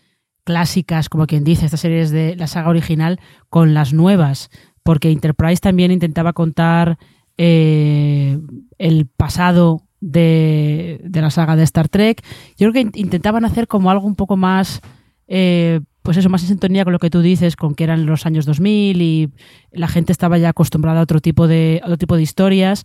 [0.44, 4.50] clásicas, como quien dice, estas series de la saga original con las nuevas,
[4.83, 6.98] porque Enterprise también intentaba contar
[7.38, 8.38] eh,
[8.79, 12.22] el pasado de, de, la saga de Star Trek.
[12.59, 14.83] Yo creo que intentaban hacer como algo un poco más
[15.29, 18.27] eh, pues eso, más en sintonía con lo que tú dices, con que eran los
[18.27, 19.31] años 2000 y
[19.73, 22.85] la gente estaba ya acostumbrada a otro tipo de, otro tipo de historias.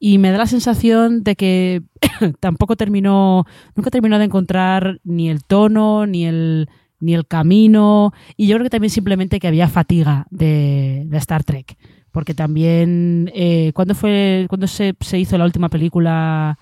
[0.00, 1.82] Y me da la sensación de que
[2.40, 3.46] tampoco terminó,
[3.76, 6.68] nunca terminó de encontrar ni el tono, ni el,
[6.98, 8.12] ni el camino.
[8.36, 11.78] Y yo creo que también simplemente que había fatiga de, Star Trek.
[12.10, 16.58] Porque también, eh, ¿cuándo, fue, cuando se, se hizo la última película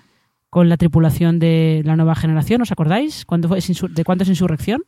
[0.51, 2.61] con la tripulación de la nueva generación?
[2.61, 3.25] ¿Os acordáis?
[3.25, 3.59] ¿Cuándo fue,
[3.89, 4.83] ¿De cuándo es Insurrección?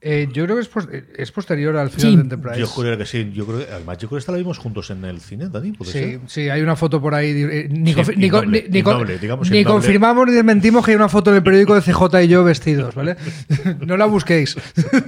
[0.00, 2.16] Eh, yo creo que es, pos es, posterior al final sí.
[2.16, 2.60] de Enterprise.
[2.60, 3.32] Yo creo que sí.
[3.32, 5.72] Yo creo que, además, yo creo que esta la vimos juntos en el cine, Dani.
[5.80, 6.20] Sí, ser?
[6.26, 7.30] sí, hay una foto por ahí.
[7.30, 9.74] Eh, ni, Sí, ni, innoble, ni, innoble, digamos ni innoble.
[9.74, 12.94] confirmamos ni desmentimos que hay una foto en el periódico de CJ y yo vestidos,
[12.94, 13.16] ¿vale?
[13.86, 14.56] no la busquéis.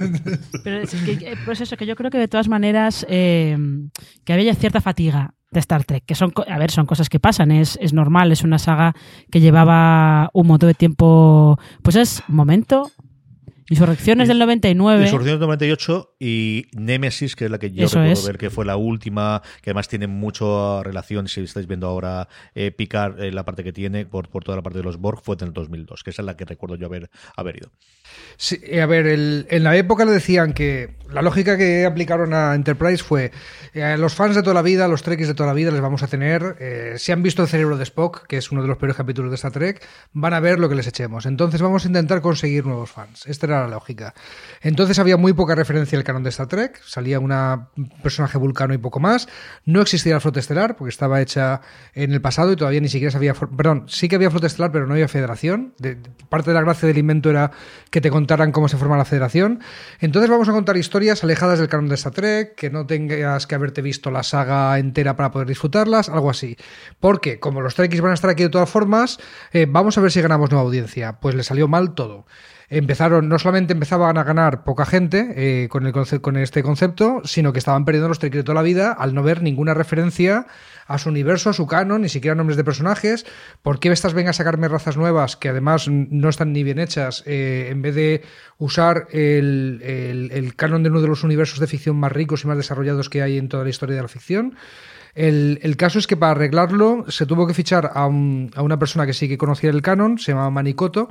[0.63, 3.57] Pero es que, eh, pues eso, que yo creo que de todas maneras eh,
[4.25, 7.51] que había cierta fatiga de Star Trek, que son, a ver, son cosas que pasan,
[7.51, 8.93] es, es normal, es una saga
[9.29, 12.91] que llevaba un montón de tiempo, pues es momento,
[13.71, 15.03] Insurrecciones del 99.
[15.03, 18.27] Insurrecciones del 98 y Nemesis, que es la que yo Eso recuerdo es.
[18.27, 22.71] ver que fue la última, que además tiene mucha relación, si estáis viendo ahora eh,
[22.71, 25.37] Picard, eh, la parte que tiene por, por toda la parte de los Borg, fue
[25.39, 27.71] en el 2002, que esa es la que recuerdo yo haber, haber ido.
[28.37, 32.55] Sí, a ver, el, en la época le decían que la lógica que aplicaron a
[32.55, 33.31] Enterprise fue
[33.73, 36.03] eh, los fans de toda la vida, los Trekkies de toda la vida les vamos
[36.03, 38.77] a tener, eh, si han visto el cerebro de Spock, que es uno de los
[38.77, 39.81] peores capítulos de Star Trek,
[40.13, 41.25] van a ver lo que les echemos.
[41.25, 43.25] Entonces vamos a intentar conseguir nuevos fans.
[43.27, 44.13] Esta era la lógica.
[44.61, 48.73] Entonces había muy poca referencia al canon de Star Trek, salía una, un personaje vulcano
[48.73, 49.27] y poco más.
[49.65, 51.61] No existía la flota estelar, porque estaba hecha
[51.93, 53.33] en el pasado y todavía ni siquiera sabía.
[53.33, 55.73] Perdón, sí que había flota estelar, pero no había federación.
[55.77, 55.97] De,
[56.29, 57.51] parte de la gracia del invento era
[57.89, 59.61] que te contaran cómo se forma la federación.
[59.99, 63.55] Entonces vamos a contar historias alejadas del canon de Star Trek, que no tengas que
[63.55, 66.57] haberte visto la saga entera para poder disfrutarlas, algo así.
[66.99, 69.19] Porque, como los Trekkies van a estar aquí de todas formas,
[69.51, 71.19] eh, vamos a ver si ganamos nueva audiencia.
[71.19, 72.25] Pues le salió mal todo
[72.71, 77.51] empezaron, no solamente empezaban a ganar poca gente eh, con, el con este concepto, sino
[77.51, 80.47] que estaban perdiendo los de toda la vida al no ver ninguna referencia
[80.87, 83.25] a su universo, a su canon, ni siquiera nombres de personajes.
[83.61, 87.23] ¿Por qué estas vengan a sacarme razas nuevas que además no están ni bien hechas
[87.25, 88.23] eh, en vez de
[88.57, 92.47] usar el, el, el canon de uno de los universos de ficción más ricos y
[92.47, 94.55] más desarrollados que hay en toda la historia de la ficción?
[95.13, 98.79] El, el, caso es que para arreglarlo se tuvo que fichar a, un, a, una
[98.79, 101.09] persona que sí que conocía el canon, se llamaba Manicoto,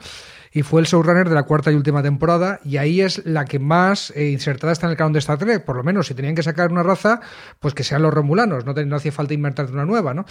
[0.53, 3.59] y fue el showrunner de la cuarta y última temporada, y ahí es la que
[3.59, 6.35] más eh, insertada está en el canon de Star Trek, por lo menos si tenían
[6.35, 7.21] que sacar una raza,
[7.59, 10.25] pues que sean los romulanos, no, te, no hacía falta inventar una nueva, ¿no?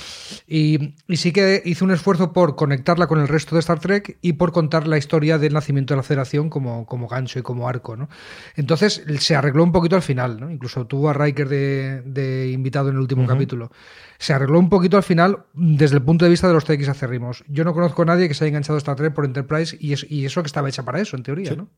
[0.48, 4.18] Y, y, sí que hizo un esfuerzo por conectarla con el resto de Star Trek
[4.22, 7.68] y por contar la historia del nacimiento de la Federación como, como gancho y como
[7.68, 8.10] arco, ¿no?
[8.56, 10.52] Entonces se arregló un poquito al final, ¿no?
[10.52, 13.30] Incluso tuvo a Riker de, de invitado en el último uh -huh.
[13.30, 13.72] capítulo.
[14.18, 17.44] Se arregló un poquito al final desde el punto de vista de los TX acérrimos.
[17.48, 19.94] Yo no conozco a nadie que se haya enganchado a Star Trek por Enterprise y,
[19.94, 21.56] es, y eso que estaba hecha para eso, en teoría, sí.
[21.56, 21.70] ¿no?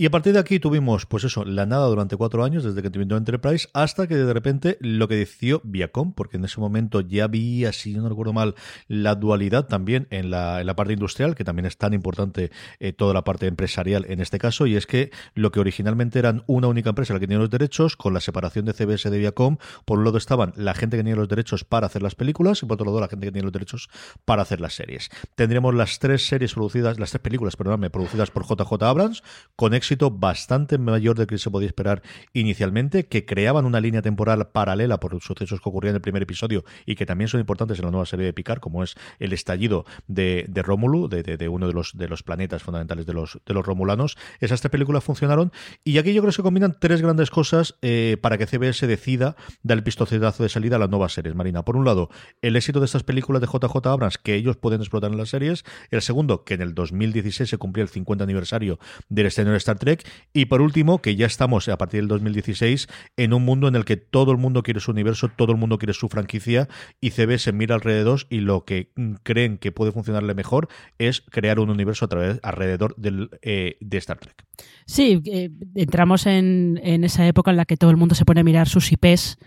[0.00, 2.88] Y a partir de aquí tuvimos, pues eso, la nada durante cuatro años, desde que
[2.88, 7.24] terminó Enterprise, hasta que de repente lo que decidió Viacom, porque en ese momento ya
[7.24, 8.54] había, si no recuerdo mal,
[8.86, 12.92] la dualidad también en la, en la parte industrial, que también es tan importante eh,
[12.92, 16.68] toda la parte empresarial en este caso, y es que lo que originalmente eran una
[16.68, 19.98] única empresa la que tenía los derechos, con la separación de CBS de Viacom, por
[19.98, 22.74] un lado estaban la gente que tenía los derechos para hacer las películas, y por
[22.74, 23.90] otro lado la gente que tenía los derechos
[24.24, 25.10] para hacer las series.
[25.34, 29.24] Tendríamos las tres series producidas, las tres películas, perdóname, producidas por JJ Abrams,
[29.56, 35.00] con bastante mayor del que se podía esperar inicialmente, que creaban una línea temporal paralela
[35.00, 37.84] por los sucesos que ocurrían en el primer episodio y que también son importantes en
[37.84, 41.66] la nueva serie de Picard, como es el estallido de, de Rómulo, de, de, uno
[41.66, 44.16] de los, de los planetas fundamentales de los, de los romulanos.
[44.40, 45.52] Esas tres películas funcionaron
[45.84, 49.36] y aquí yo creo que se combinan tres grandes cosas eh, para que CBS decida
[49.62, 51.64] dar el pistoletazo de salida a las nuevas series, Marina.
[51.64, 52.10] Por un lado,
[52.42, 55.64] el éxito de estas películas de JJ Abrams que ellos pueden explotar en las series.
[55.90, 59.77] El segundo, que en el 2016 se cumplía el 50 aniversario del estreno de Star
[59.78, 60.06] Trek.
[60.32, 63.84] Y por último, que ya estamos a partir del 2016 en un mundo en el
[63.84, 66.68] que todo el mundo quiere su universo, todo el mundo quiere su franquicia
[67.00, 71.70] y CBS mira alrededor y lo que creen que puede funcionarle mejor es crear un
[71.70, 74.44] universo a través, alrededor del, eh, de Star Trek.
[74.86, 78.40] Sí, eh, entramos en, en esa época en la que todo el mundo se pone
[78.40, 79.38] a mirar sus IPs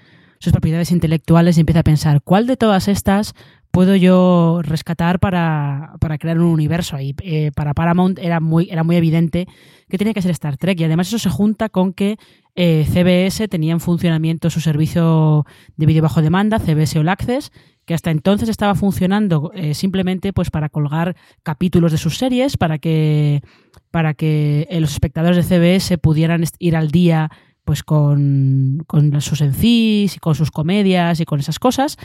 [0.42, 3.36] sus propiedades intelectuales y empieza a pensar cuál de todas estas
[3.72, 7.00] puedo yo rescatar para, para crear un universo.
[7.00, 9.48] Y eh, para Paramount era muy, era muy evidente
[9.90, 10.80] que tenía que ser Star Trek.
[10.80, 12.18] Y además eso se junta con que
[12.56, 15.46] eh, CBS tenía en funcionamiento su servicio
[15.78, 17.52] de vídeo bajo demanda, CBS All Access,
[17.86, 22.78] que hasta entonces estaba funcionando eh, simplemente pues para colgar capítulos de sus series, para
[22.78, 23.42] que,
[23.90, 27.32] para que los espectadores de CBS pudieran ir al día
[27.64, 31.98] pues con, con sus encis y con sus comedias y con esas cosas,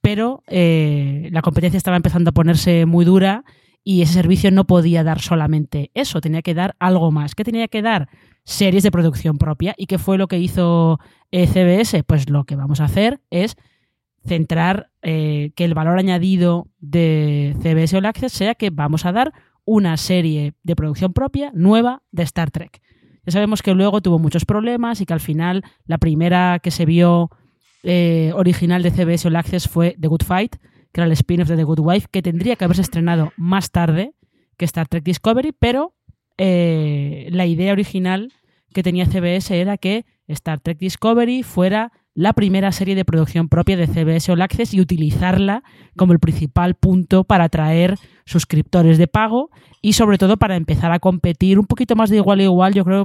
[0.00, 3.44] pero eh, la competencia estaba empezando a ponerse muy dura
[3.84, 7.34] y ese servicio no podía dar solamente eso, tenía que dar algo más.
[7.34, 8.08] ¿Qué tenía que dar?
[8.44, 9.74] Series de producción propia.
[9.76, 10.98] ¿Y qué fue lo que hizo
[11.30, 12.04] eh, CBS?
[12.04, 13.56] Pues lo que vamos a hacer es
[14.24, 19.32] centrar eh, que el valor añadido de CBS All Access sea que vamos a dar
[19.64, 22.80] una serie de producción propia nueva de Star Trek.
[23.24, 26.84] Ya sabemos que luego tuvo muchos problemas y que al final la primera que se
[26.84, 27.30] vio
[27.84, 30.56] eh, original de CBS All Access fue The Good Fight,
[30.92, 34.14] que era el spin-off de The Good Wife, que tendría que haberse estrenado más tarde
[34.56, 35.94] que Star Trek Discovery, pero
[36.36, 38.32] eh, la idea original
[38.72, 43.76] que tenía CBS era que Star Trek Discovery fuera la primera serie de producción propia
[43.76, 45.62] de CBS All Access y utilizarla
[45.96, 47.96] como el principal punto para atraer
[48.26, 52.40] suscriptores de pago y sobre todo para empezar a competir un poquito más de igual
[52.40, 53.04] a igual, yo creo,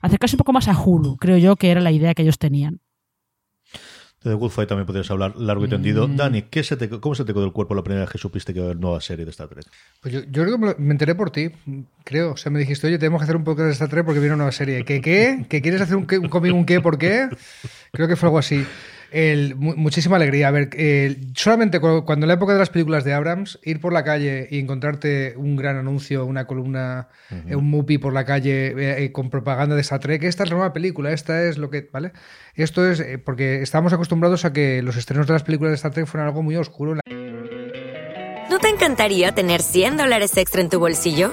[0.00, 2.80] acercarse un poco más a Hulu, creo yo que era la idea que ellos tenían.
[4.26, 6.08] De The Good Fight también podrías hablar largo y tendido.
[6.08, 6.16] Mm.
[6.16, 8.52] Dani, ¿qué se te, ¿cómo se te quedó el cuerpo la primera vez que supiste
[8.52, 9.64] que iba a haber nueva serie de Star Trek?
[10.00, 11.50] Pues yo, yo creo que me enteré por ti,
[12.02, 12.32] creo.
[12.32, 14.34] O sea, me dijiste, oye, tenemos que hacer un podcast de Star Trek porque viene
[14.34, 14.84] una nueva serie.
[14.84, 15.46] ¿Qué qué?
[15.48, 16.80] ¿Que quieres hacer un, un conmigo un qué?
[16.80, 17.28] ¿Por qué?
[17.92, 18.66] Creo que fue algo así.
[19.10, 20.48] El, muchísima alegría.
[20.48, 20.70] A ver,
[21.34, 24.58] solamente cuando en la época de las películas de Abrams, ir por la calle y
[24.58, 29.74] encontrarte un gran anuncio, una columna, un movie por la calle eh, eh, con propaganda
[29.74, 31.88] de Star Trek, esta es la nueva película, esta es lo que.
[31.92, 32.12] ¿Vale?
[32.54, 35.92] Esto es eh, porque estamos acostumbrados a que los estrenos de las películas de Star
[35.92, 36.94] Trek fueran algo muy oscuro.
[38.50, 41.32] ¿No te encantaría tener 100 dólares extra en tu bolsillo?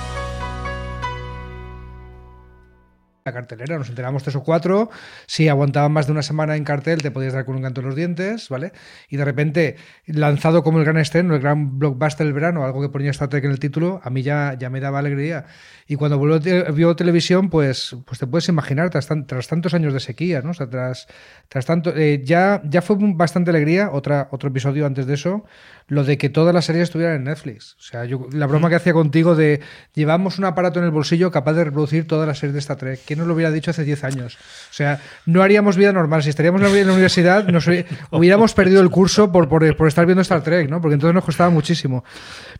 [3.31, 4.89] La cartelera, nos enteramos tres o cuatro,
[5.25, 7.87] si aguantaban más de una semana en cartel te podías dar con un canto en
[7.87, 8.71] los dientes, ¿vale?
[9.09, 12.89] Y de repente, lanzado como el gran estreno, el gran blockbuster del verano, algo que
[12.89, 15.45] ponía Star Trek en el título, a mí ya, ya me daba alegría.
[15.87, 20.41] Y cuando vio televisión, pues, pues te puedes imaginar, tras, tras tantos años de sequía,
[20.41, 20.51] ¿no?
[20.51, 21.07] O sea, tras,
[21.49, 25.45] tras tanto, eh, ya, ya fue bastante alegría, otra, otro episodio antes de eso,
[25.91, 27.75] lo de que todas las series estuvieran en Netflix.
[27.77, 29.59] O sea, yo, la broma que hacía contigo de
[29.93, 33.01] llevamos un aparato en el bolsillo capaz de reproducir todas las series de Star Trek.
[33.05, 34.37] ¿Quién nos lo hubiera dicho hace 10 años?
[34.69, 36.23] O sea, no haríamos vida normal.
[36.23, 37.67] Si estaríamos en la universidad, nos
[38.11, 40.79] hubiéramos perdido el curso por, por, estar viendo Star Trek, ¿no?
[40.79, 42.05] Porque entonces nos costaba muchísimo.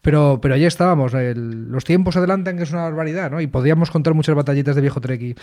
[0.02, 1.14] Pero, pero allí estábamos.
[1.14, 3.40] los tiempos adelantan, que es una barbaridad, ¿no?
[3.40, 5.40] Y podíamos contar muchas batallitas de viejo Trek.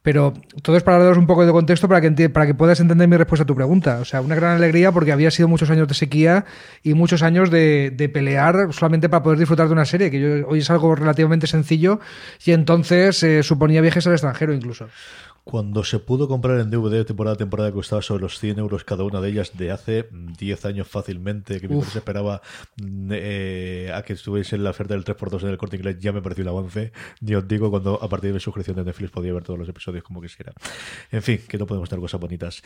[0.00, 3.08] Pero todo es para daros un poco de contexto para que, para que puedas entender
[3.08, 3.98] mi respuesta a tu pregunta.
[3.98, 6.44] O sea, una gran alegría porque había sido muchos años de sequía
[6.84, 10.70] y muchos años de, pelear solamente para poder disfrutar de una serie, que hoy es
[10.70, 12.00] algo relativamente sencillo
[12.44, 14.88] y entonces eh, suponía viajes al extranjero incluso.
[15.44, 19.02] Cuando se pudo comprar en DVD temporada a temporada costaba sobre los 100 euros cada
[19.02, 22.42] una de ellas de hace 10 años fácilmente, que se esperaba
[22.76, 26.12] mm, eh, a que estuviese en la oferta del 3x2 en el corte inglés, ya
[26.12, 26.92] me pareció el avance.
[27.20, 29.68] Ni os digo cuando a partir de mi suscripción de Netflix podía ver todos los
[29.68, 30.52] episodios como quisiera.
[31.10, 32.62] En fin, que no podemos tener cosas bonitas.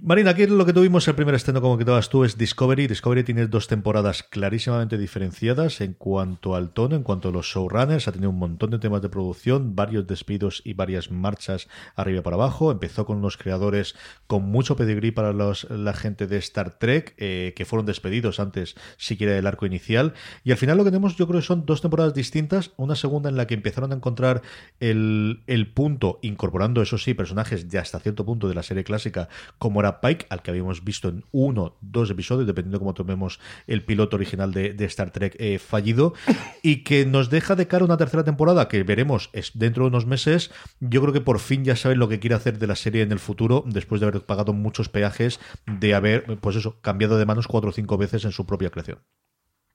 [0.00, 2.86] Marina, aquí lo que tuvimos el primer estreno, como que todas tú, es Discovery.
[2.86, 8.06] Discovery tiene dos temporadas clarísimamente diferenciadas en cuanto al tono, en cuanto a los showrunners.
[8.06, 12.22] Ha tenido un montón de temas de producción, varios despidos y varias marchas arriba arriba
[12.22, 12.70] para abajo.
[12.70, 13.94] Empezó con unos creadores
[14.26, 18.76] con mucho pedigrí para los, la gente de Star Trek, eh, que fueron despedidos antes
[18.96, 20.14] siquiera del arco inicial.
[20.44, 22.72] Y al final lo que tenemos, yo creo que son dos temporadas distintas.
[22.76, 24.42] Una segunda en la que empezaron a encontrar
[24.80, 29.28] el, el punto, incorporando, eso sí, personajes de hasta cierto punto de la serie clásica,
[29.58, 33.84] como era Pike, al que habíamos visto en uno, dos episodios, dependiendo cómo tomemos el
[33.84, 36.14] piloto original de, Star Trek eh, fallido,
[36.62, 40.50] y que nos deja de cara una tercera temporada que veremos dentro de unos meses.
[40.80, 43.12] Yo creo que por fin ya saben lo que quiere hacer de la serie en
[43.12, 47.46] el futuro, después de haber pagado muchos peajes, de haber, pues eso, cambiado de manos
[47.48, 48.98] cuatro o cinco veces en su propia creación.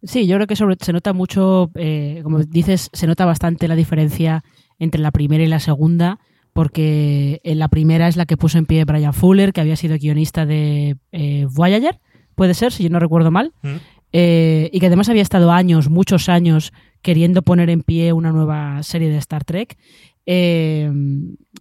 [0.04, 3.76] Sí, yo creo que sobre, se nota mucho, eh, como dices, se nota bastante la
[3.76, 4.44] diferencia
[4.78, 6.20] entre la primera y la segunda,
[6.54, 9.98] porque en la primera es la que puso en pie Brian Fuller, que había sido
[9.98, 12.00] guionista de eh, Voyager,
[12.36, 13.76] puede ser, si yo no recuerdo mal, Mm.
[14.14, 18.82] eh, y que además había estado años, muchos años, queriendo poner en pie una nueva
[18.84, 19.78] serie de Star Trek.
[20.30, 20.92] Eh,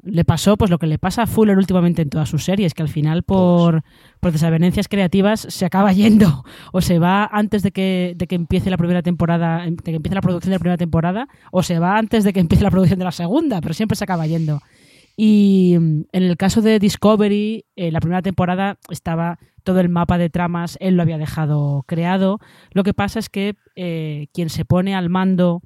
[0.02, 2.82] le pasó pues lo que le pasa a Fuller últimamente en todas sus series, que
[2.82, 3.84] al final por,
[4.18, 8.68] por desavenencias creativas se acaba yendo o se va antes de que, de que empiece
[8.68, 11.96] la primera temporada, de que empiece la producción de la primera temporada, o se va
[11.96, 14.60] antes de que empiece la producción de la segunda, pero siempre se acaba yendo.
[15.16, 20.18] Y mm, en el caso de Discovery, eh, la primera temporada estaba todo el mapa
[20.18, 22.38] de tramas, él lo había dejado creado.
[22.72, 25.62] Lo que pasa es que eh, quien se pone al mando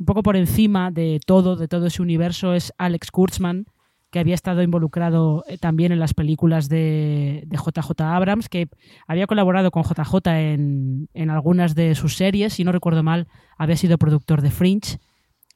[0.00, 3.66] un poco por encima de todo, de todo ese universo, es Alex Kurtzman,
[4.10, 8.68] que había estado involucrado eh, también en las películas de, de JJ Abrams, que
[9.06, 13.28] había colaborado con JJ en, en algunas de sus series, si no recuerdo mal,
[13.58, 14.98] había sido productor de Fringe.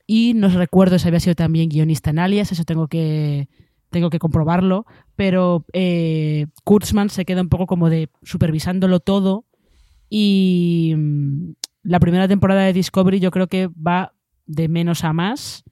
[0.07, 3.49] Y no recuerdo si había sido también guionista en Alias, eso tengo que,
[3.89, 4.85] tengo que comprobarlo.
[5.17, 9.47] Pero eh, Kurtzman se queda un poco como de supervisándolo todo.
[10.11, 11.53] Y mm,
[11.85, 14.14] la primera temporada de Discovery yo creo que va
[14.47, 15.65] de menos a más.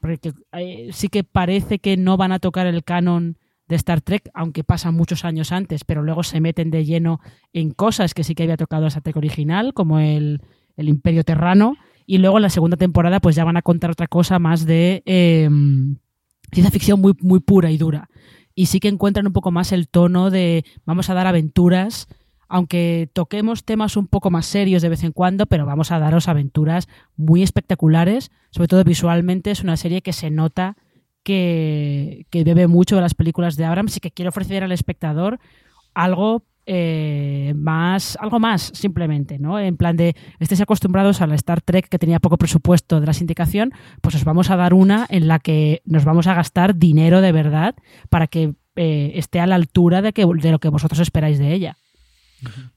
[0.00, 4.30] Porque eh, sí que parece que no van a tocar el canon de Star Trek,
[4.32, 7.20] aunque pasan muchos años antes, pero luego se meten de lleno
[7.52, 10.40] en cosas que sí que había tocado Star Trek original, como el,
[10.76, 11.76] el Imperio Terrano.
[12.06, 15.02] Y luego en la segunda temporada, pues ya van a contar otra cosa más de
[15.04, 15.50] eh,
[16.50, 18.08] ciencia ficción muy, muy pura y dura.
[18.54, 22.08] Y sí que encuentran un poco más el tono de vamos a dar aventuras,
[22.48, 26.28] aunque toquemos temas un poco más serios de vez en cuando, pero vamos a daros
[26.28, 28.30] aventuras muy espectaculares.
[28.50, 30.76] Sobre todo visualmente es una serie que se nota
[31.22, 35.38] que, bebe mucho de las películas de Abrams y que quiere ofrecer al espectador
[35.94, 39.58] algo eh, más, algo más simplemente, ¿no?
[39.58, 43.12] En plan de, estéis acostumbrados a la Star Trek que tenía poco presupuesto de la
[43.12, 47.20] sindicación, pues os vamos a dar una en la que nos vamos a gastar dinero
[47.20, 47.74] de verdad
[48.08, 51.52] para que eh, esté a la altura de, que, de lo que vosotros esperáis de
[51.52, 51.76] ella.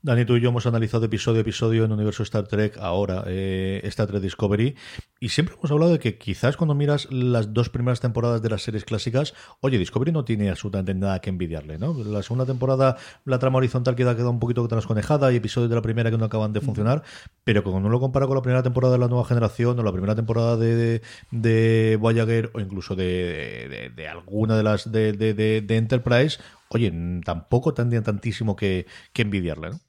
[0.01, 3.81] Dani, tú y yo hemos analizado episodio a episodio en Universo Star Trek, ahora eh,
[3.83, 4.75] Star Trek Discovery,
[5.19, 8.63] y siempre hemos hablado de que quizás cuando miras las dos primeras temporadas de las
[8.63, 11.93] series clásicas, oye, Discovery no tiene absolutamente nada que envidiarle, ¿no?
[12.03, 15.81] La segunda temporada, la trama horizontal queda, queda un poquito trasconejada, y episodios de la
[15.81, 17.03] primera que no acaban de funcionar,
[17.43, 19.91] pero cuando uno lo compara con la primera temporada de la nueva generación, o la
[19.91, 21.01] primera temporada de, de,
[21.31, 26.39] de Voyager, o incluso de, de, de alguna de las de, de, de, de Enterprise,
[26.71, 26.91] oye,
[27.23, 29.79] tampoco tendrían tantísimo que, que envidiarle, ¿no?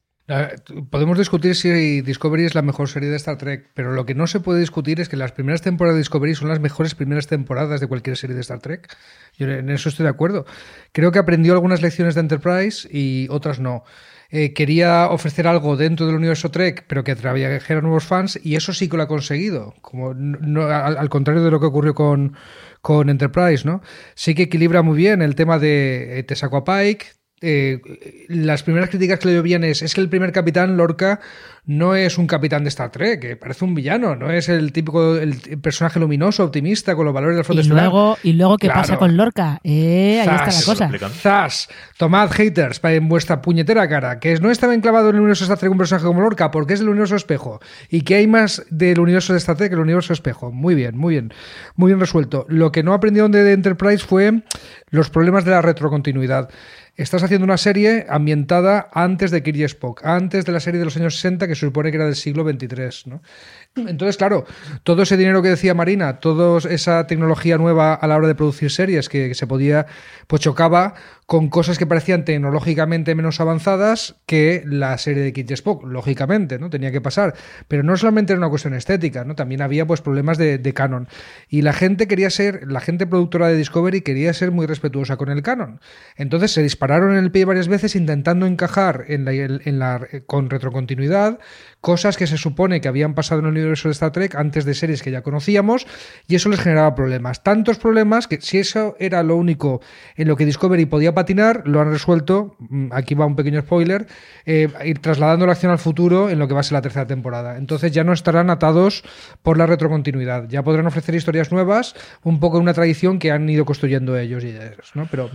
[0.90, 4.26] Podemos discutir si Discovery es la mejor serie de Star Trek, pero lo que no
[4.26, 7.80] se puede discutir es que las primeras temporadas de Discovery son las mejores primeras temporadas
[7.80, 8.96] de cualquier serie de Star Trek.
[9.36, 10.46] Yo en eso estoy de acuerdo.
[10.92, 13.82] Creo que aprendió algunas lecciones de Enterprise y otras no.
[14.30, 18.72] Eh, quería ofrecer algo dentro del universo Trek, pero que trajera nuevos fans, y eso
[18.72, 19.74] sí que lo ha conseguido.
[19.82, 22.34] Como no, al, contrario de lo que ocurrió con,
[22.82, 23.80] con Enterprise, ¿no?
[24.14, 27.06] Sí que equilibra muy bien el tema de eh, te saco a Pike,
[27.42, 27.80] eh,
[28.28, 31.20] las primeras críticas que le llovían es, es que el primer capitán, Lorca,
[31.64, 35.16] no es un capitán de Star Trek, que parece un villano, no es el típico
[35.16, 38.80] el personaje luminoso, optimista, con los valores del frente y luego Y luego, ¿qué claro.
[38.80, 39.60] pasa con Lorca?
[39.62, 41.08] Eh, ahí está la cosa.
[41.10, 41.68] Zas,
[41.98, 45.58] tomad haters en vuestra puñetera cara, que no estaba enclavado en el universo de Star
[45.58, 48.98] Trek un personaje como Lorca, porque es del universo espejo, y que hay más del
[48.98, 50.50] universo de Star Trek que el universo espejo.
[50.50, 51.32] Muy bien, muy bien,
[51.76, 52.44] muy bien resuelto.
[52.48, 54.42] Lo que no aprendieron de Enterprise fue
[54.90, 56.50] los problemas de la retrocontinuidad
[56.96, 60.84] estás haciendo una serie ambientada antes de Kirk y Spock, antes de la serie de
[60.84, 63.10] los años 60 que se supone que era del siglo XXIII.
[63.10, 63.22] ¿no?
[63.74, 64.44] Entonces, claro,
[64.82, 68.70] todo ese dinero que decía Marina, toda esa tecnología nueva a la hora de producir
[68.70, 69.86] series que, se podía,
[70.26, 70.94] pues chocaba
[71.24, 76.68] con cosas que parecían tecnológicamente menos avanzadas que la serie de y Spock, lógicamente, ¿no?
[76.68, 77.34] Tenía que pasar.
[77.68, 79.34] Pero no solamente era una cuestión estética, ¿no?
[79.34, 81.08] También había pues problemas de, canon.
[81.48, 85.30] Y la gente quería ser, la gente productora de Discovery quería ser muy respetuosa con
[85.30, 85.80] el canon.
[86.16, 89.24] Entonces se dispararon en el pie varias veces intentando encajar en
[89.78, 91.38] la, con retrocontinuidad
[91.82, 94.72] cosas que se supone que habían pasado en el universo de Star Trek antes de
[94.72, 95.86] series que ya conocíamos
[96.28, 97.42] y eso les generaba problemas.
[97.42, 99.80] Tantos problemas que si eso era lo único
[100.16, 104.06] en lo que Discovery podía patinar, lo han resuelto, mm, aquí va un pequeño spoiler,
[104.46, 107.08] eh, ir trasladando la acción al futuro en lo que va a ser la tercera
[107.08, 107.56] temporada.
[107.56, 109.02] Entonces ya no estarán atados
[109.42, 113.50] por la retrocontinuidad, ya podrán ofrecer historias nuevas, un poco en una tradición que han
[113.50, 115.08] ido construyendo ellos y ellos, ¿no?
[115.10, 115.30] Pero,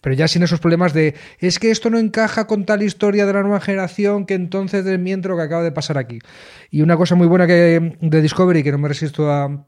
[0.00, 3.32] pero ya sin esos problemas de es que esto no encaja con tal historia de
[3.32, 6.18] la nueva generación que entonces desmiento lo que acaba de pasar aquí.
[6.70, 9.66] Y una cosa muy buena que de Discovery, que no me resisto a,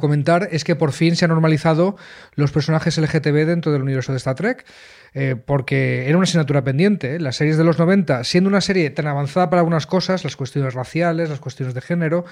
[0.00, 1.96] comentar, es que por fin se han normalizado
[2.36, 4.64] los personajes LGTB dentro del universo de Star Trek.
[5.12, 7.16] Eh, porque era una asignatura pendiente.
[7.16, 7.20] ¿eh?
[7.20, 10.74] Las series de los 90, siendo una serie tan avanzada para algunas cosas, las cuestiones
[10.74, 12.24] raciales, las cuestiones de género,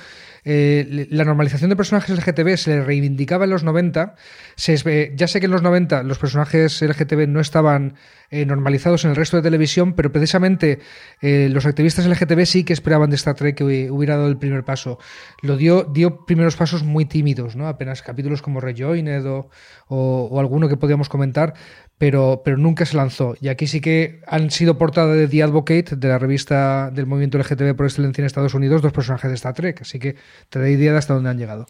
[0.45, 4.15] eh, la normalización de personajes LGTB se le reivindicaba en los 90.
[4.57, 7.95] Se, ya sé que en los 90 los personajes LGTB no estaban
[8.31, 10.81] normalizados en el resto de televisión, pero precisamente
[11.23, 14.99] los activistas LGTB sí que esperaban de Star Trek que hubiera dado el primer paso.
[15.43, 17.69] Lo dio, dio primeros pasos muy tímidos, ¿no?
[17.69, 19.51] apenas capítulos como Rejoined o,
[19.89, 21.55] o, o alguno que podíamos comentar,
[21.99, 23.35] pero, pero nunca se lanzó.
[23.41, 27.39] Y aquí sí que han sido portada de The Advocate, de la revista del movimiento
[27.39, 29.83] LGTB por excelencia en Estados Unidos, dos personajes de Star Trek.
[29.83, 30.17] Así que
[30.49, 31.67] te da idea de hasta dónde han llegado.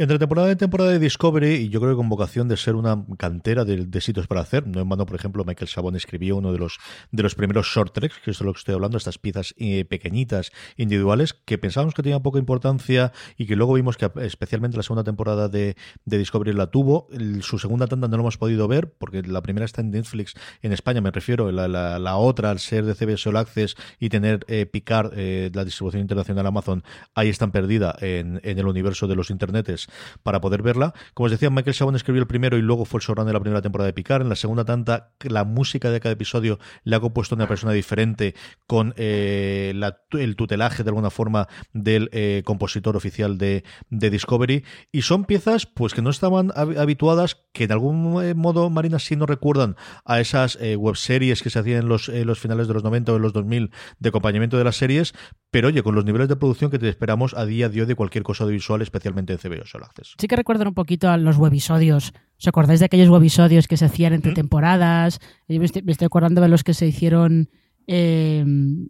[0.00, 3.04] Entre temporada y temporada de Discovery, y yo creo que con vocación de ser una
[3.16, 6.58] cantera de, sitios para hacer, no en vano, por ejemplo, Michael Sabón escribió uno de
[6.60, 6.78] los,
[7.10, 9.84] de los primeros short treks, que es de lo que estoy hablando, estas piezas eh,
[9.86, 14.84] pequeñitas, individuales, que pensábamos que tenían poca importancia y que luego vimos que especialmente la
[14.84, 15.74] segunda temporada de,
[16.04, 17.08] Discovery la tuvo.
[17.40, 20.72] su segunda tanda no lo hemos podido ver, porque la primera está en Netflix en
[20.72, 25.10] España, me refiero, la, otra, al ser de CBS All Access y tener eh, picar
[25.16, 26.84] eh, la distribución internacional Amazon,
[27.16, 29.87] ahí están perdida en, en el universo de los internetes
[30.22, 30.94] para poder verla.
[31.14, 33.40] Como os decía, Michael Chabon escribió el primero y luego fue el showrunner de la
[33.40, 34.22] primera temporada de Picard.
[34.22, 38.34] En la segunda tanta, la música de cada episodio le ha compuesto una persona diferente
[38.66, 39.72] con eh,
[40.12, 44.64] el tutelaje de alguna forma del eh, compositor oficial de, Discovery.
[44.92, 49.16] Y son piezas pues que no estaban habituadas, que de algún eh, modo, Marina, sí
[49.16, 53.12] nos recuerdan a esas webseries que se hacían en los, los finales de los 90
[53.12, 55.14] o en los 2000 de acompañamiento de las series,
[55.50, 57.94] pero oye, con los niveles de producción que te esperamos a día de hoy de
[57.94, 60.14] cualquier cosa audiovisual, especialmente en CBO Access.
[60.18, 62.12] Sí que recuerdan un poquito a los webisodios.
[62.38, 65.20] ¿Os acordáis de aquellos webisodios que se hacían entre temporadas?
[65.48, 67.50] me, estoy, acordando de los que se hicieron
[67.86, 68.44] eh,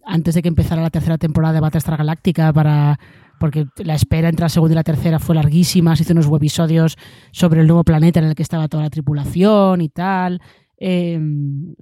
[0.05, 2.99] antes de que empezara la tercera temporada de Battlestar Galáctica para
[3.39, 6.97] porque la espera entre la segunda y la tercera fue larguísima, se hizo unos webisodios
[7.31, 10.41] sobre el nuevo planeta en el que estaba toda la tripulación y tal.
[10.77, 11.21] Eh,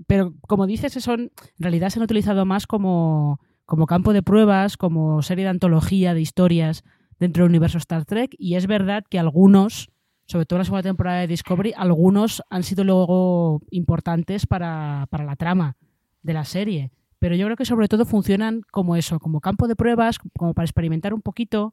[0.07, 4.77] pero como dices, son, en realidad se han utilizado más como como campo de pruebas,
[4.77, 6.85] como serie de antología de historias
[7.19, 8.35] dentro del universo Star Trek.
[8.39, 9.91] Y es verdad que algunos,
[10.27, 15.37] sobre todo en la segunda temporada de Discovery, algunos han sido luego importantes para, la
[15.37, 15.77] trama
[16.23, 16.93] de la serie.
[17.19, 20.67] Pero yo creo que sobre todo funcionan como eso, como campo de pruebas, como para
[20.67, 21.73] experimentar un poquito.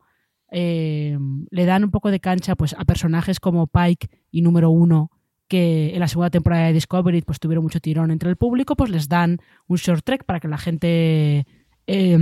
[0.52, 1.18] Eh,
[1.50, 5.12] le dan un poco de cancha pues, a personajes como Pike y Número Uno,
[5.48, 8.90] que en la segunda temporada de Discovery pues, tuvieron mucho tirón entre el público, pues
[8.90, 11.46] les dan un short trek para que la gente
[11.88, 12.18] eh,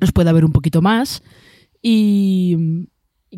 [0.00, 1.22] nos pueda ver un poquito más.
[1.82, 2.56] Y,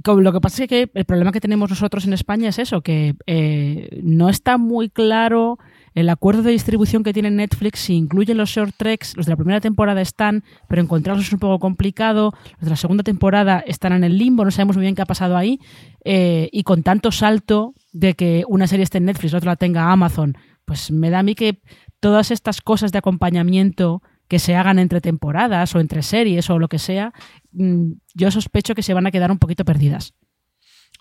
[0.04, 3.14] lo que pasa es que el problema que tenemos nosotros en España es eso, que
[3.26, 5.58] eh, no está muy claro
[5.94, 9.36] el acuerdo de distribución que tiene Netflix, si incluye los short treks, los de la
[9.36, 13.92] primera temporada están, pero encontrarlos es un poco complicado, los de la segunda temporada están
[13.92, 15.58] en el limbo, no sabemos muy bien qué ha pasado ahí,
[16.04, 19.56] eh, y con tanto salto de que una serie esté en Netflix, la otra la
[19.56, 21.60] tenga Amazon, pues me da a mí que
[21.98, 26.68] todas estas cosas de acompañamiento que se hagan entre temporadas o entre series o lo
[26.68, 27.12] que sea,
[27.52, 30.14] mm, yo sospecho que se van a quedar un poquito perdidas.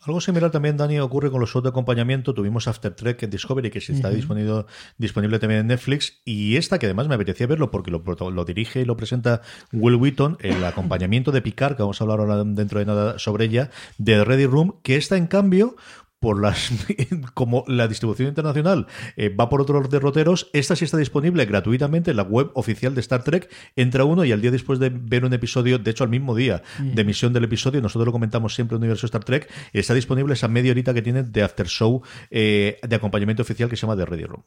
[0.08, 2.34] Algo similar también, Dani, ocurre con los shows de acompañamiento.
[2.34, 4.64] Tuvimos After Trek en Discovery, que está disponible,
[4.98, 6.22] disponible también en Netflix.
[6.24, 9.42] Y esta, que además me apetecía verlo porque lo, lo, dirige y lo presenta
[9.74, 13.46] Will Wheaton, el acompañamiento de Picard, que vamos a hablar ahora dentro de nada sobre
[13.46, 15.76] ella, de Ready Room, que está en cambio
[16.20, 16.72] por las
[17.34, 22.18] como la distribución internacional eh, va por otros derroteros, esta sí está disponible gratuitamente en
[22.18, 23.50] la web oficial de Star Trek.
[23.76, 26.64] Entra uno y al día después de ver un episodio, de hecho al mismo día
[26.80, 26.94] mm.
[26.94, 30.48] de emisión del episodio, nosotros lo comentamos siempre en Universo Star Trek, está disponible esa
[30.48, 34.06] media horita que tiene de after show eh, de acompañamiento oficial que se llama The
[34.06, 34.44] Ready Room.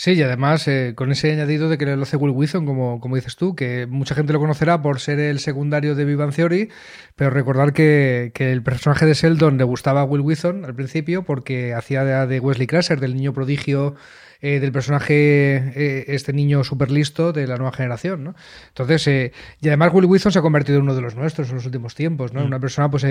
[0.00, 3.16] Sí, y además eh, con ese añadido de que lo hace Will Wilson, como, como
[3.16, 6.70] dices tú, que mucha gente lo conocerá por ser el secundario de Vivan Theory,
[7.16, 11.74] pero recordar que, el personaje de Sheldon le gustaba a Will Wilson al principio porque
[11.74, 13.96] hacía de, Wesley Crusher, del niño prodigio
[14.40, 18.34] eh, del personaje, eh, este niño súper listo de la nueva generación, ¿no?
[18.68, 21.56] Entonces, eh, y además Will Wilson se ha convertido en uno de los nuestros en
[21.56, 22.42] los últimos tiempos, ¿no?
[22.42, 22.46] Mm.
[22.46, 23.04] Una persona pues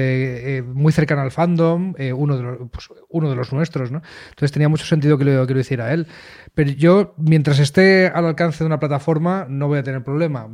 [0.64, 4.02] muy cercana al fandom, uno, de los, pues, uno de los nuestros, ¿no?
[4.30, 6.08] Entonces tenía mucho sentido que lo, que lo hiciera él.
[6.58, 10.50] Pero yo, mientras esté al alcance de una plataforma, no voy a tener problema.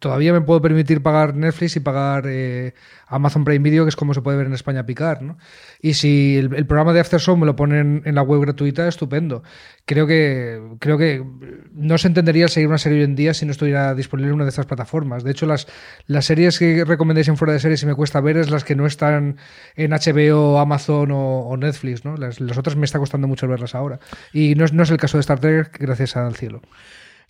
[0.00, 2.26] Todavía me puedo permitir pagar Netflix y pagar
[3.06, 5.38] Amazon Prime Video, que es como se puede ver en España picar, ¿no?
[5.80, 9.42] Y si el, programa de After Show me lo ponen en la web gratuita, estupendo.
[9.86, 11.24] Creo que, creo que
[11.72, 14.44] no se entendería seguir una serie hoy en día si no estuviera disponible en una
[14.44, 15.24] de estas plataformas.
[15.24, 15.68] De hecho, las,
[16.06, 18.74] las series que recomendéis en fuera de series y me cuesta ver es las que
[18.74, 19.36] no están
[19.74, 22.16] en HBO, Amazon o, Netflix, ¿no?
[22.18, 24.00] Las, otras me está costando mucho verlas ahora.
[24.34, 25.45] Y no no es el caso de Star
[25.78, 26.60] Gracias al cielo.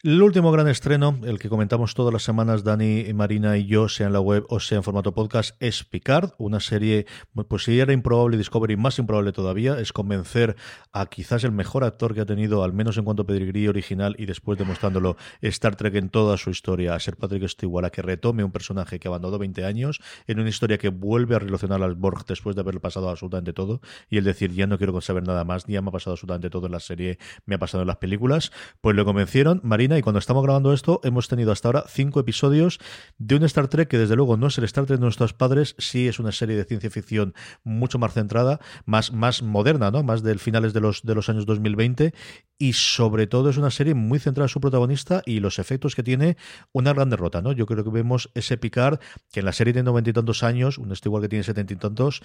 [0.03, 4.09] El último gran estreno, el que comentamos todas las semanas Dani, Marina y yo, sea
[4.09, 7.07] en la web o sea en formato podcast, es Picard, una serie,
[7.49, 10.55] pues si era improbable Discovery, más improbable todavía, es convencer
[10.93, 14.15] a quizás el mejor actor que ha tenido, al menos en cuanto a pedigrí original
[14.19, 18.03] y después demostrándolo Star Trek en toda su historia, a ser Patrick Stewart, a que
[18.03, 21.95] retome un personaje que abandonó 20 años, en una historia que vuelve a relacionar al
[21.95, 23.81] Borg después de haberle pasado absolutamente todo,
[24.11, 26.67] y el decir, ya no quiero saber nada más, ya me ha pasado absolutamente todo
[26.67, 30.19] en la serie, me ha pasado en las películas, pues lo convencieron, Marina, y cuando
[30.19, 32.81] estamos grabando esto hemos tenido hasta ahora cinco episodios
[33.19, 35.77] de un Star Trek que desde luego no es el Star Trek de nuestros padres,
[35.79, 40.03] sí es una serie de ciencia ficción mucho más centrada, más, más moderna, ¿no?
[40.03, 42.15] más del finales de los, de los años 2020
[42.59, 46.03] y sobre todo es una serie muy centrada en su protagonista y los efectos que
[46.03, 46.37] tiene
[46.73, 47.53] una gran derrota, ¿no?
[47.53, 48.99] Yo creo que vemos ese Picard
[49.31, 51.77] que en la serie de noventa y tantos años, un igual que tiene setenta y
[51.77, 52.23] tantos,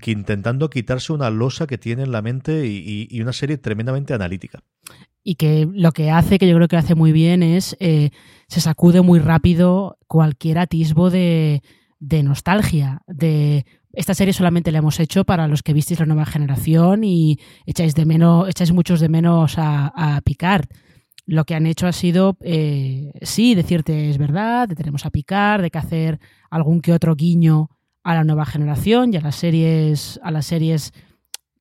[0.00, 4.62] que intentando quitarse una losa que tiene en la mente y, una serie tremendamente analítica
[5.22, 8.10] y que lo que hace, que yo creo que hace muy bien, es eh,
[8.46, 11.62] se sacude muy rápido cualquier atisbo de
[12.00, 13.64] nostalgia, de
[13.96, 17.94] esta serie solamente la hemos hecho para los que visteis la nueva generación y echáis
[17.94, 20.66] de menos, echáis muchos de menos a, Picard.
[21.26, 25.62] Lo que han hecho ha sido, eh, sí, decirte es verdad, de tenemos a Picard,
[25.62, 26.20] de que hacer
[26.50, 27.70] algún que otro guiño
[28.02, 30.92] a la nueva generación y a las series, a las series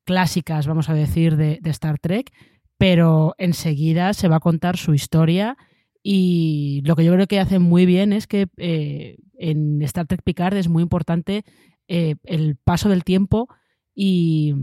[0.03, 2.31] clásicas, vamos a decir, de, de Star Trek,
[2.77, 5.55] pero enseguida se va a contar su historia
[6.03, 10.21] y lo que yo creo que hacen muy bien es que eh, en Star Trek
[10.21, 11.45] Picard es muy importante
[11.93, 13.47] eh, el paso del tiempo
[13.93, 14.53] y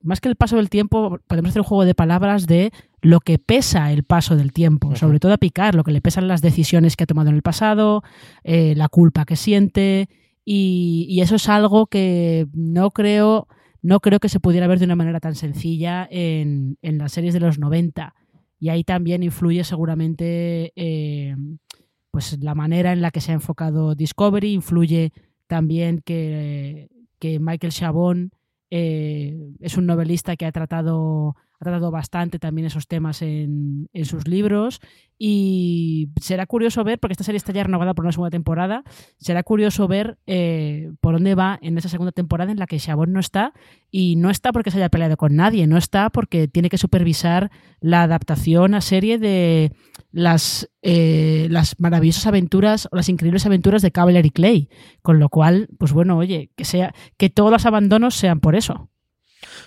[0.00, 3.38] más que el paso del tiempo podemos hacer un juego de palabras de lo que
[3.38, 6.96] pesa el paso del tiempo, sobre todo a Picard, lo que le pesan las decisiones
[6.96, 8.02] que ha tomado en el pasado,
[8.44, 10.08] eh, la culpa que siente
[10.48, 13.48] y eso es algo que no creo
[13.86, 17.38] no creo que se pudiera ver de una manera tan sencilla en, las series de
[17.38, 18.16] los 90.
[18.58, 21.36] Y ahí también influye seguramente eh,
[22.10, 25.12] pues la manera en la que se ha enfocado Discovery, influye
[25.46, 26.88] también que,
[27.18, 28.30] que Michael Chabon
[28.70, 34.04] eh, es un novelista que ha tratado ha tratado bastante también esos temas en, en,
[34.04, 34.80] sus libros.
[35.18, 38.82] Y será curioso ver, porque esta serie está ya renovada por una segunda temporada,
[39.16, 43.12] será curioso ver eh, por dónde va en esa segunda temporada en la que Chabón
[43.12, 43.54] no está.
[43.90, 47.50] Y no está porque se haya peleado con nadie, no está porque tiene que supervisar
[47.80, 49.72] la adaptación a serie de
[50.16, 54.70] las, eh, las maravillosas aventuras o las increíbles aventuras de Cavalier y Clay,
[55.02, 58.88] con lo cual, pues bueno, oye, que sea que todos los abandonos sean por eso.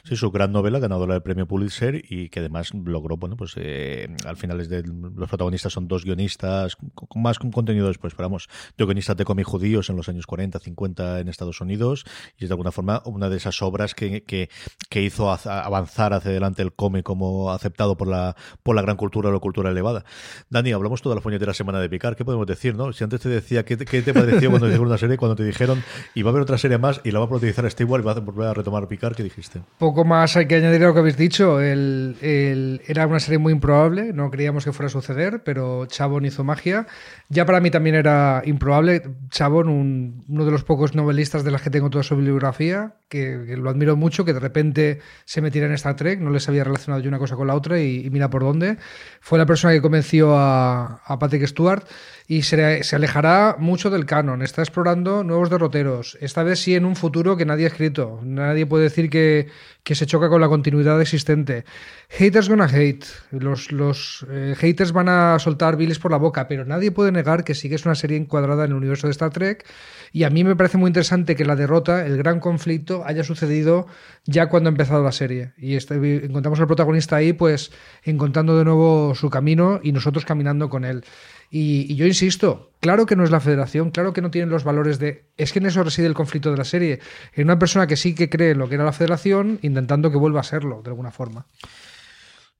[0.03, 4.07] Sí, su gran novela, ganadora del premio Pulitzer y que además logró, bueno, pues eh,
[4.25, 8.49] al final es de, los protagonistas son dos guionistas, con, más contenido después, pero vamos,
[8.77, 12.05] de guionistas de cómic judíos en los años 40, 50 en Estados Unidos
[12.37, 14.49] y es de alguna forma una de esas obras que, que,
[14.89, 19.29] que hizo avanzar hacia adelante el cómic como aceptado por la, por la gran cultura
[19.29, 20.03] o la cultura elevada.
[20.49, 22.93] Dani, hablamos toda la puñetera semana de Picar, ¿qué podemos decir, no?
[22.93, 25.83] Si antes te decía, ¿qué, qué te pareció cuando te una serie, cuando te dijeron,
[26.13, 28.13] y va a haber otra serie más y la va a utilizar Stewart y va
[28.13, 29.61] a volver a retomar Picar, ¿qué dijiste?
[30.05, 31.59] Más hay que añadir a lo que habéis dicho.
[31.61, 36.87] Era una serie muy improbable, no creíamos que fuera a suceder, pero Chabón hizo magia.
[37.29, 39.03] Ya para mí también era improbable.
[39.29, 43.69] Chabón, uno de los pocos novelistas de las que tengo toda su bibliografía, que, lo
[43.69, 47.09] admiro mucho, que de repente se metiera en Star Trek, no les había relacionado yo
[47.09, 48.77] una cosa con la otra y, mira por dónde.
[49.19, 51.83] Fue la persona que convenció a, Patrick Stewart
[52.27, 54.41] y se, alejará mucho del canon.
[54.41, 56.17] Está explorando nuevos derroteros.
[56.21, 58.19] Esta vez sí en un futuro que nadie ha escrito.
[58.23, 59.47] Nadie puede decir que,
[59.83, 61.65] que se choca con la continuidad existente.
[62.09, 63.05] Haters gonna hate.
[63.31, 67.43] Los, los eh, haters van a soltar biles por la boca, pero nadie puede negar
[67.43, 69.65] que sí es una serie encuadrada en el universo de Star Trek.
[70.11, 73.87] Y a mí me parece muy interesante que la derrota, el gran conflicto, haya sucedido
[74.25, 75.53] ya cuando ha empezado la serie.
[75.57, 77.71] Y este, encontramos al protagonista ahí, pues
[78.03, 81.03] encontrando de nuevo su camino y nosotros caminando con él.
[81.51, 84.99] Y, yo insisto, claro que no es la federación, claro que no tienen los valores
[84.99, 85.25] de...
[85.37, 86.99] Es que en eso reside el conflicto de la serie.
[87.33, 90.17] En una persona que sí que cree en lo que era la federación, intentando que
[90.17, 91.45] vuelva a serlo, de alguna forma.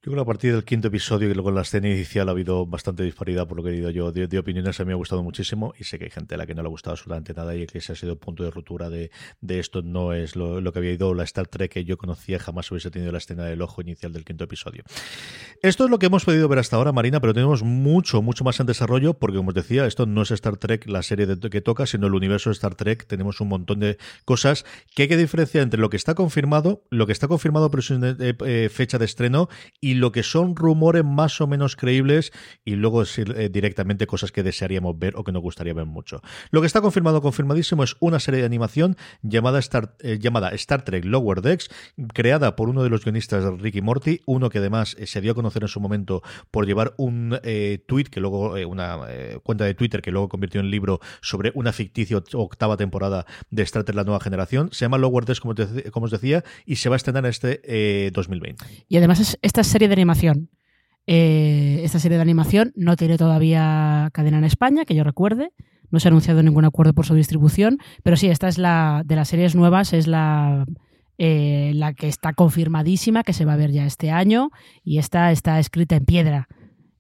[0.02, 2.32] Yo creo que a partir del quinto episodio y luego en la escena inicial ha
[2.32, 4.80] habido bastante disparidad por lo que he dicho yo de, opiniones.
[4.80, 6.62] A mí me ha gustado muchísimo y sé que hay gente a la que no
[6.62, 9.60] le ha gustado absolutamente nada y que ese ha sido punto de ruptura de, de
[9.60, 9.82] esto.
[9.82, 13.12] No es lo, que había ido la Star Trek que yo conocía, jamás hubiese tenido
[13.12, 14.86] la escena del ojo inicial del quinto episodio.
[15.62, 18.58] Esto es lo que hemos podido ver hasta ahora, Marina, pero tenemos mucho, mucho más
[18.62, 21.86] en desarrollo porque, como os decía, esto no es Star Trek la serie que toca,
[21.86, 23.06] sino el universo de Star Trek.
[23.06, 24.64] Tenemos un montón de cosas
[24.96, 28.00] que hay que diferenciar entre lo que está confirmado, lo que está confirmado pero sin
[28.02, 29.50] eh, fecha de estreno
[29.82, 32.32] y lo que son rumores más o menos creíbles
[32.66, 36.22] y luego eh, directamente cosas que desearíamos ver o que nos gustaría ver mucho.
[36.52, 40.84] Lo que está confirmado, confirmadísimo, es una serie de animación llamada Star, eh, llamada Star
[40.84, 41.70] Trek Lower Decks,
[42.14, 45.36] creada por uno de los guionistas Ricky Morty, uno que además eh, se dio a
[45.36, 46.22] conocer en su momento
[46.52, 47.40] por llevar un
[47.88, 49.00] tweet que luego, una
[49.44, 53.84] cuenta de Twitter que luego convirtió en libro sobre una ficticia octava temporada de Star
[53.84, 54.70] Trek La Nueva Generación.
[54.72, 55.56] Se llama Lower Decks, como,
[55.92, 58.66] como os decía, y se va a estrenar en este 2020.
[58.88, 60.50] Y además es esta serie de animación
[61.12, 65.52] eh, esta serie de animación no tiene todavía cadena en España, que yo recuerde.
[65.90, 69.16] No se ha anunciado ningún acuerdo por su distribución, pero sí, esta es la de
[69.16, 70.66] las series nuevas, es la,
[71.18, 74.52] eh, la que está confirmadísima, que se va a ver ya este año,
[74.84, 76.48] y esta está escrita en piedra.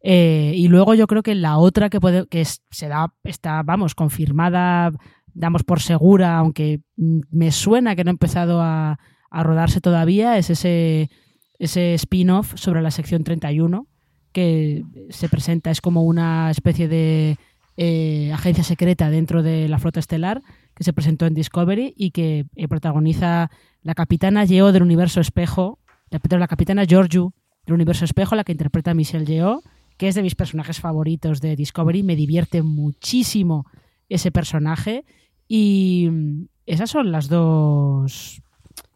[0.02, 3.94] Eh, y luego yo creo que la otra que puede, que se da, está, vamos,
[3.94, 4.90] confirmada,
[5.36, 8.98] damos por segura, aunque me suena que no ha empezado a,
[9.30, 11.12] a rodarse todavía, es ese,
[11.60, 13.86] ese spin-off sobre la sección 31,
[14.32, 17.38] que se presenta, es como una especie de
[17.78, 20.42] eh, agencia secreta dentro de la flota estelar,
[20.74, 23.52] que se presentó en Discovery y que eh, protagoniza
[23.84, 25.80] la capitana Yeo del universo espejo,
[26.10, 27.34] la, capitana Georgiou
[27.66, 29.62] del universo espejo, la que interpreta a Michelle Yeoh,
[29.98, 33.66] que es de mis personajes favoritos de Discovery, me divierte muchísimo
[34.08, 35.06] ese personaje
[35.48, 38.42] y mm, esas son las dos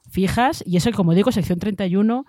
[0.09, 0.63] fijas.
[0.65, 2.25] Y eso, como digo, sección 31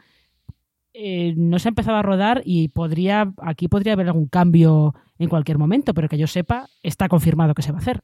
[0.94, 5.28] eh, no se ha empezado a rodar y podría aquí podría haber algún cambio en
[5.28, 8.00] cualquier momento, pero que yo sepa, está confirmado que se va a hacer.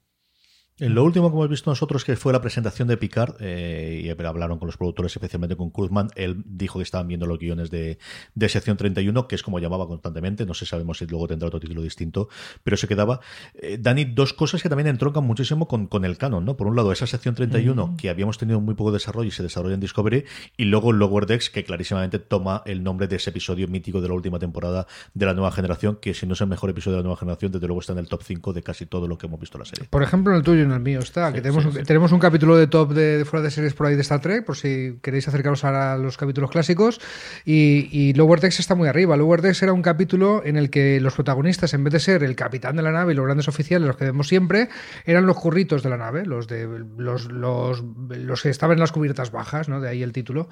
[0.80, 4.08] En lo último que hemos visto nosotros, que fue la presentación de Picard, eh, y
[4.08, 7.98] hablaron con los productores, especialmente con Krugman, él dijo que estaban viendo los guiones de,
[8.34, 11.60] de, sección 31, que es como llamaba constantemente, no sé, sabemos si luego tendrá otro
[11.60, 12.28] título distinto,
[12.64, 13.20] pero se quedaba.
[13.54, 16.56] Eh, Dani, dos cosas que también entroncan muchísimo con, con, el canon, ¿no?
[16.56, 17.96] Por un lado, esa sección 31, mm.
[17.96, 20.24] que habíamos tenido muy poco desarrollo y se desarrolla en Discovery,
[20.56, 24.14] y luego Lower Decks, que clarísimamente toma el nombre de ese episodio mítico de la
[24.14, 27.04] última temporada de la nueva generación, que si no es el mejor episodio de la
[27.04, 29.38] nueva generación, desde luego está en el top 5 de casi todo lo que hemos
[29.38, 29.88] visto en la serie.
[29.90, 32.66] Por ejemplo, en el tuyo el mío está, que tenemos, un, tenemos un capítulo de
[32.66, 35.96] top de, fuera de series por ahí de Star Trek, por si queréis acercaros a
[35.96, 37.00] los capítulos clásicos.
[37.44, 39.16] Y, y Lower Decks está muy arriba.
[39.16, 42.36] Lower Decks era un capítulo en el que los protagonistas, en vez de ser el
[42.36, 44.68] capitán de la nave y los grandes oficiales, los que vemos siempre,
[45.04, 48.92] eran los curritos de la nave, los de los, los, los que estaban en las
[48.92, 49.80] cubiertas bajas, ¿no?
[49.80, 50.48] De ahí el título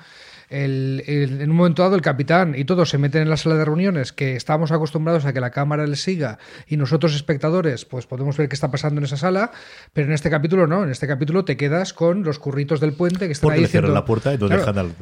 [0.51, 4.13] en un momento dado el capitán y todos se meten en la sala de reuniones
[4.13, 8.49] que estábamos acostumbrados a que la cámara les siga y nosotros espectadores pues podemos ver
[8.49, 9.53] qué está pasando en esa sala,
[9.99, 13.27] pero en este capítulo no, en este capítulo te quedas con los curritos del puente
[13.27, 14.95] que están ahí cierran la puerta y dejan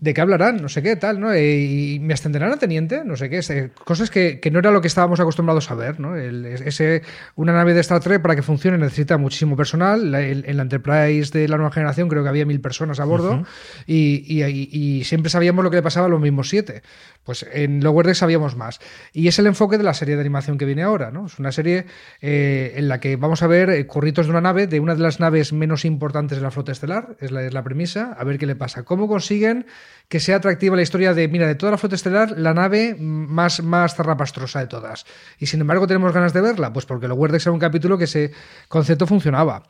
[0.00, 0.60] ¿De qué hablarán?
[0.60, 1.32] No sé qué, tal, ¿no?
[1.32, 4.88] Eh, y me ascenderán a teniente, no sé qué, cosas que, no era lo que
[4.88, 6.16] estábamos acostumbrados a ver, ¿no?
[6.16, 7.02] ese,
[7.36, 11.46] una nave de Star Trek para que funcione necesita muchísimo personal, en la Enterprise de
[11.46, 13.44] la nueva generación creo que había mil personas a bordo
[13.86, 16.82] y y siempre sabíamos lo que le pasaba a los mismos siete.
[17.24, 18.80] Pues en Lower Decks sabíamos más.
[19.12, 21.26] Y es el enfoque de la serie de animación que viene ahora, ¿no?
[21.26, 21.86] Es una serie
[22.20, 25.00] eh, en la que vamos a ver eh, curritos de una nave, de una de
[25.00, 28.46] las naves menos importantes de la flota estelar, es la, la premisa, a ver qué
[28.46, 28.82] le pasa.
[28.84, 29.66] ¿Cómo consiguen
[30.08, 33.62] que sea atractiva la historia de, mira, de toda la flota estelar, la nave más,
[33.62, 35.06] más zarrapastrosa de todas?
[35.38, 38.04] Y sin embargo tenemos ganas de verla, pues porque Lower Decks era un capítulo que
[38.04, 38.32] ese
[38.68, 39.62] concepto funcionaba.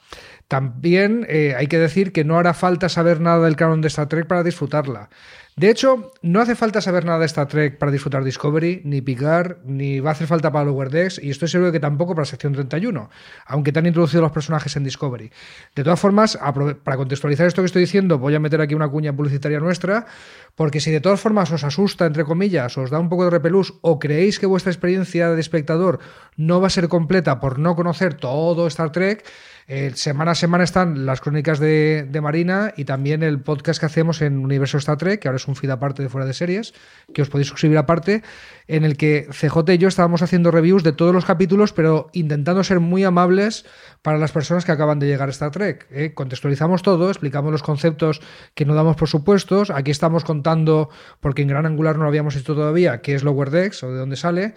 [0.49, 4.09] También eh, hay que decir que no hará falta saber nada del canon de Star
[4.09, 5.11] Trek para disfrutarla.
[5.55, 9.59] De hecho, no hace falta saber nada de Star Trek para disfrutar Discovery, ni Picard,
[9.65, 12.25] ni va a hacer falta para Lower Decks, y estoy seguro de que tampoco para
[12.25, 13.11] sección 31,
[13.47, 15.31] aunque te han introducido los personajes en Discovery.
[15.77, 16.39] De todas formas,
[16.83, 20.07] para contextualizar esto que estoy diciendo, voy a meter aquí una cuña publicitaria nuestra,
[20.55, 23.75] porque si de todas formas os asusta, entre comillas, os da un poco de repelús,
[23.83, 25.99] o creéis que vuestra experiencia de espectador
[26.35, 29.23] no va a ser completa por no conocer todo Star Trek,
[29.69, 34.23] eh, semana a semana están las crónicas de, Marina y también el podcast que hacemos
[34.23, 36.75] en Universo Star Trek, que ahora es un feed aparte de fuera de series,
[37.13, 38.23] que os podéis suscribir aparte,
[38.69, 42.63] en el que CJ y yo estábamos haciendo reviews de todos los capítulos, pero intentando
[42.65, 43.65] ser muy amables
[44.03, 45.87] para las personas que acaban de llegar a Star Trek.
[45.91, 46.13] ¿eh?
[46.15, 48.21] Contextualizamos todo, explicamos los conceptos
[48.55, 49.71] que no damos por supuestos.
[49.71, 50.91] Aquí estamos contando,
[51.21, 53.99] porque en Gran Angular no lo habíamos hecho todavía, qué es Lower Decks o de
[53.99, 54.55] dónde sale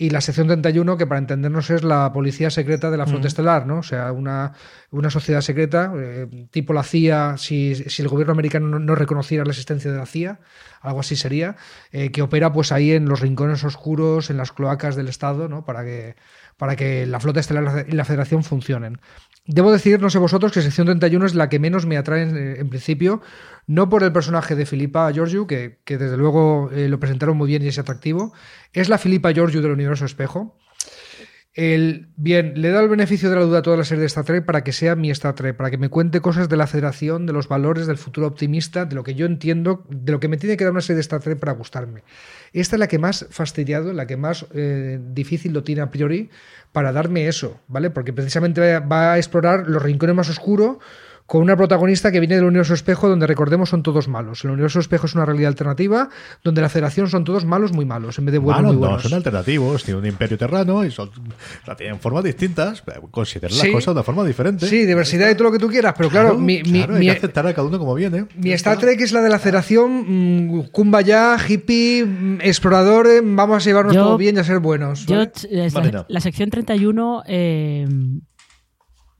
[0.00, 3.66] y la sección 31, que para entendernos es la policía secreta de la flota estelar,
[3.66, 3.78] ¿no?
[3.78, 4.52] O sea, una,
[4.92, 9.50] una sociedad secreta, eh, tipo la CIA, si, si, el gobierno americano no, reconociera la
[9.50, 10.38] existencia de la CIA,
[10.80, 11.56] algo así sería,
[11.90, 15.64] eh, que opera pues ahí en los rincones oscuros, en las cloacas del Estado, ¿no?
[15.64, 16.14] Para que,
[16.58, 19.00] para que la flota estelar y la federación funcionen.
[19.46, 22.36] Debo decir, no sé vosotros, que sección 31 es la que menos me atrae en,
[22.36, 23.22] eh, principio,
[23.66, 27.62] no por el personaje de Filipa Georgiou, que, desde luego eh, lo presentaron muy bien
[27.62, 28.34] y es atractivo,
[28.74, 30.58] es la Filipa Georgiou del universo espejo.
[31.60, 34.44] Bien, le dado el beneficio de la duda a toda la serie de Star Trek
[34.44, 37.32] para que sea mi Star Trek, para que me cuente cosas de la federación, de
[37.32, 40.56] los valores, del futuro optimista, de lo que yo entiendo, de lo que me tiene
[40.56, 42.04] que dar una serie de Star Trek para gustarme.
[42.52, 46.30] Esta es la que más fastidiado, la que más eh, difícil lo tiene a priori
[46.70, 47.90] para darme eso, ¿vale?
[47.90, 50.76] Porque precisamente va a explorar los rincones más oscuros
[51.28, 54.42] con una protagonista que viene del universo espejo, donde recordemos son todos malos.
[54.44, 56.08] El universo espejo es una realidad alternativa,
[56.42, 59.04] donde la federación son todos malos muy malos, en vez de buenos muy buenos.
[59.04, 61.10] No, son alternativos, tienen un imperio terrano y son,
[61.66, 62.82] la tienen formas distintas.
[63.10, 64.66] Consideran las cosas de una forma diferente.
[64.68, 67.46] Sí, diversidad y todo lo que tú quieras, pero claro, mi, mi, hay que aceptar
[67.46, 68.24] a cada uno como viene.
[68.34, 73.68] Mi Star Trek es la de la federación, mmm, kumbaya, hippie, mm, explorador, vamos a
[73.68, 75.04] llevarnos todo bien y a ser buenos.
[75.04, 75.16] Yo,
[75.50, 77.86] la, la, sección 31 eh,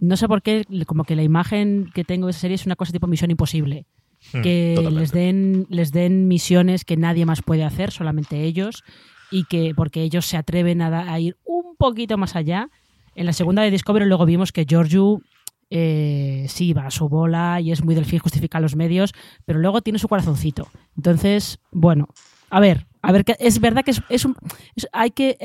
[0.01, 2.77] no sé por qué, como que la imagen que tengo de esa serie es una
[2.77, 3.87] cosa tipo misión imposible.
[4.33, 8.85] Hmm, que les den, les den misiones que nadie más puede hacer, solamente ellos,
[9.31, 12.69] y que porque ellos se atreven a, ir un poquito más allá.
[13.15, 15.21] En la segunda de Discovery luego vimos que Giorgio
[15.71, 19.13] eh, sí va a su bola y es muy del fin justificar los medios,
[19.45, 20.69] pero luego tiene su corazoncito.
[20.97, 22.09] Entonces, bueno,
[22.51, 24.37] a ver, a ver, que es verdad que es, un,
[24.93, 25.37] hay que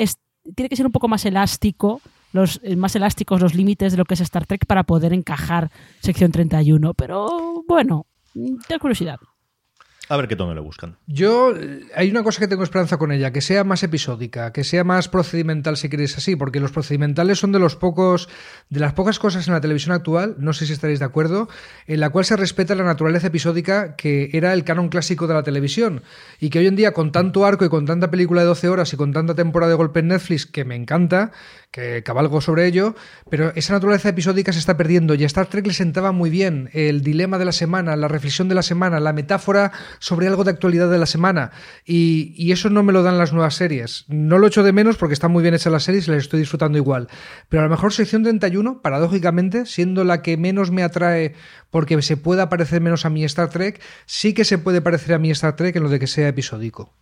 [0.56, 2.01] tiene que ser un poco más elástico
[2.34, 5.72] los eh, más elásticos los límites de lo que es Star Trek para poder encajar
[6.02, 6.94] sección 31.
[6.96, 9.20] Pero bueno, de curiosidad.
[10.10, 10.97] A ver qué tono le buscan.
[11.08, 11.54] Yo,
[11.95, 15.08] hay una cosa que tengo esperanza con ella, que sea más episódica, que sea más
[15.08, 18.28] procedimental, si queréis así, porque los procedimentales son de los pocos,
[18.70, 21.47] de las pocas cosas en la televisión actual, no sé si estaréis de acuerdo,
[21.88, 25.43] en la cual se respeta la naturaleza episódica que era el canon clásico de la
[25.43, 26.04] televisión.
[26.38, 28.91] Y que hoy en día, con tanto arco y con tanta película de 12 horas
[28.91, 31.32] y con tanta temporada de golpe en Netflix, que me encanta,
[31.72, 32.95] que cabalgo sobre ello,
[33.30, 36.70] pero esa naturaleza episódica se está perdiendo y a Star Trek le sentaba muy bien
[36.74, 40.52] el dilema de la semana, la reflexión de la semana, la metáfora sobre algo de
[40.52, 41.52] actualidad de la semana
[41.86, 44.06] y, eso no me lo dan las nuevas series.
[44.10, 46.39] No lo echo de menos porque están muy bien hechas las series y las estoy
[46.39, 47.08] disfrutando igual,
[47.50, 51.34] pero a lo mejor sección 31, paradójicamente, siendo la que menos me atrae
[51.72, 55.20] porque se pueda parecer menos a mi Star Trek, sí que se puede parecer a
[55.20, 56.94] mi Star Trek en lo de que sea episódico.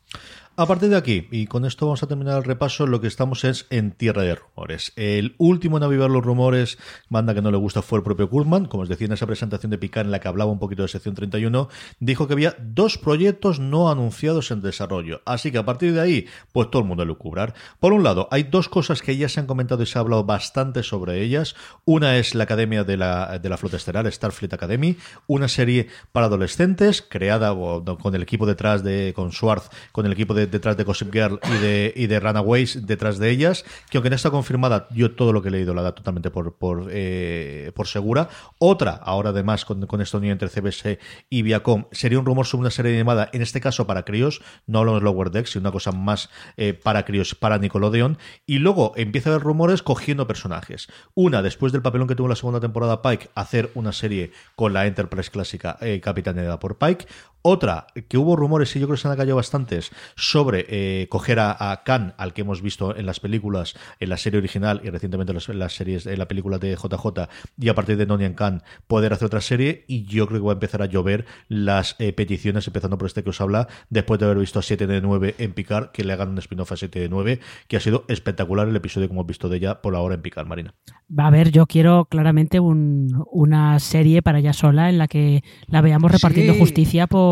[0.61, 3.45] A partir de aquí, y con esto vamos a terminar el repaso, lo que estamos
[3.45, 4.93] es en tierra de rumores.
[4.95, 6.77] El último en avivar los rumores,
[7.09, 8.65] banda que no le gusta, fue el propio Kurman.
[8.65, 10.87] Como os decía en esa presentación de Picard en la que hablaba un poquito de
[10.87, 11.67] sección 31,
[11.99, 15.23] dijo que había dos proyectos no anunciados en desarrollo.
[15.25, 17.55] Así que a partir de ahí, pues todo el mundo lo cubrar.
[17.79, 20.25] Por un lado, hay dos cosas que ya se han comentado y se ha hablado
[20.25, 21.55] bastante sobre ellas.
[21.85, 24.95] Una es la Academia de la, de la Flota Estelar, Starfleet Academy,
[25.25, 30.35] una serie para adolescentes, creada con el equipo detrás de, con Schwartz, con el equipo
[30.35, 34.09] de detrás de Gossip Girl y de, y de Runaways detrás de ellas, que aunque
[34.09, 37.71] no está confirmada, yo todo lo que he leído la da totalmente por, por, eh,
[37.75, 38.29] por segura.
[38.59, 40.99] Otra, ahora además con, con esta unión entre CBS
[41.29, 44.79] y Viacom, sería un rumor sobre una serie animada, en este caso para críos, no
[44.79, 48.17] hablamos de Lower Decks, sino una cosa más eh, para críos, para Nickelodeon.
[48.45, 50.87] Y luego empieza a haber rumores cogiendo personajes.
[51.13, 54.85] Una, después del papelón que tuvo la segunda temporada Pike, hacer una serie con la
[54.85, 57.05] Enterprise clásica eh, capitaneada por Pike.
[57.43, 61.39] Otra, que hubo rumores, y yo creo que se han callado bastantes, sobre eh, coger
[61.39, 65.31] a, Khan, al que hemos visto en las películas, en la serie original y recientemente
[65.31, 67.27] en las, series, en la película de JJ,
[67.57, 69.85] y a partir de Nonian Khan poder hacer otra serie.
[69.87, 73.23] Y yo creo que va a empezar a llover las eh, peticiones, empezando por este
[73.23, 76.13] que os habla, después de haber visto a 7 de 9 en Picard, que le
[76.13, 79.29] hagan un spin-off a 7 de 9, que ha sido espectacular el episodio como hemos
[79.29, 80.75] visto de ella por ahora en Picard, Marina.
[81.09, 85.81] Va a ver, yo quiero claramente una serie para ella sola en la que la
[85.81, 87.30] veamos repartiendo justicia por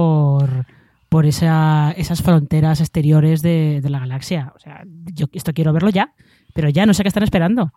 [1.10, 4.54] por, esas fronteras exteriores de, la galaxia.
[4.56, 4.84] O sea,
[5.14, 6.14] yo esto quiero verlo ya,
[6.54, 7.74] pero ya no sé qué están esperando.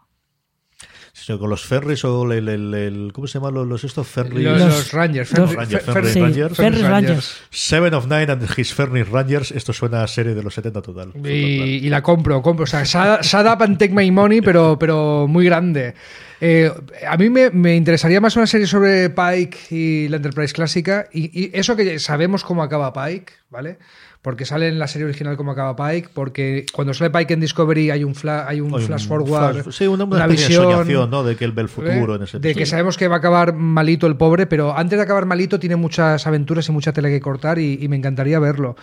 [1.39, 4.45] Con los ferries o el, ¿cómo se llaman los, estos ferries?
[4.45, 7.37] Los, Rangers, ferries Rangers.
[7.51, 9.53] Seven of Nine and his Ferries Rangers.
[9.53, 11.13] Esto suena a serie de los 70 total.
[11.25, 12.65] Y, la compro, compro.
[12.65, 15.95] O sea, shut, up and take my money, pero, pero muy grande.
[16.41, 16.73] Eh,
[17.09, 21.31] a mí me, me interesaría más una serie sobre Pike y la Enterprise clásica y,
[21.41, 23.79] y eso que sabemos cómo acaba Pike, ¿vale?
[24.23, 27.91] Porque sale en la serie original como acaba Pike, porque cuando sale Pike en Discovery
[27.91, 30.33] hay un, fla- hay un Hay un flash forward, flash- sí, una- una una de
[30.33, 31.25] visión soñación, ¿no?
[31.25, 32.17] De que él ve el futuro ¿eh?
[32.19, 35.03] en ese de que sabemos que va a acabar malito el pobre, pero antes de
[35.03, 38.77] acabar malito tiene muchas aventuras y mucha tela que cortar y, y me encantaría verlo.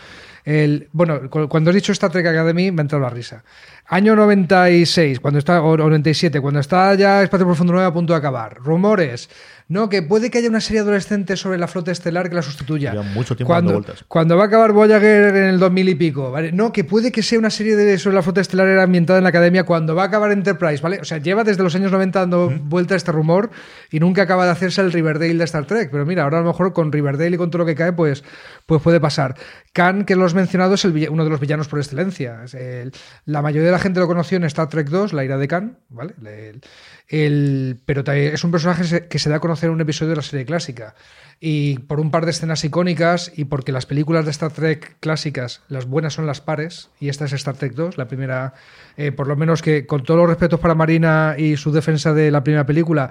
[0.44, 3.44] El, bueno, cu- cuando has dicho Star Trek Academy me ha entrado la risa.
[3.88, 8.20] Año 96, cuando está, o 97, cuando está ya Espacio Profundo 9 a punto de
[8.20, 8.58] acabar.
[8.58, 9.30] Rumores.
[9.70, 12.92] No, que puede que haya una serie adolescente sobre la flota estelar que la sustituya.
[12.92, 14.06] Lleva mucho tiempo cuando, dando vueltas.
[14.08, 16.52] cuando va a acabar Voyager en el 2000 y pico, ¿vale?
[16.52, 19.30] No, que puede que sea una serie de sobre la flota estelar ambientada en la
[19.30, 20.98] academia cuando va a acabar Enterprise, ¿vale?
[21.00, 23.52] O sea, lleva desde los años 90 dando vuelta este rumor
[23.92, 25.90] y nunca acaba de hacerse el Riverdale de Star Trek.
[25.92, 28.24] Pero mira, ahora a lo mejor con Riverdale y con todo lo que cae, pues,
[28.66, 29.36] pues puede pasar.
[29.74, 32.40] Khan, que lo has mencionado, es el uno de los villanos por excelencia.
[32.54, 32.92] El-
[33.26, 35.78] la mayoría de la gente lo conoció en Star Trek 2, La ira de Khan,
[35.90, 36.16] ¿vale?
[36.26, 36.62] El-
[37.10, 40.22] el- pero es un personaje que se da a conocer en un episodio de la
[40.22, 40.96] serie clásica.
[41.42, 45.62] Y por un par de escenas icónicas y porque las películas de Star Trek clásicas,
[45.70, 48.54] las buenas son las pares, y esta es Star Trek 2, la primera,
[48.98, 52.30] eh, por lo menos que con todos los respetos para Marina y su defensa de
[52.30, 53.10] la primera película,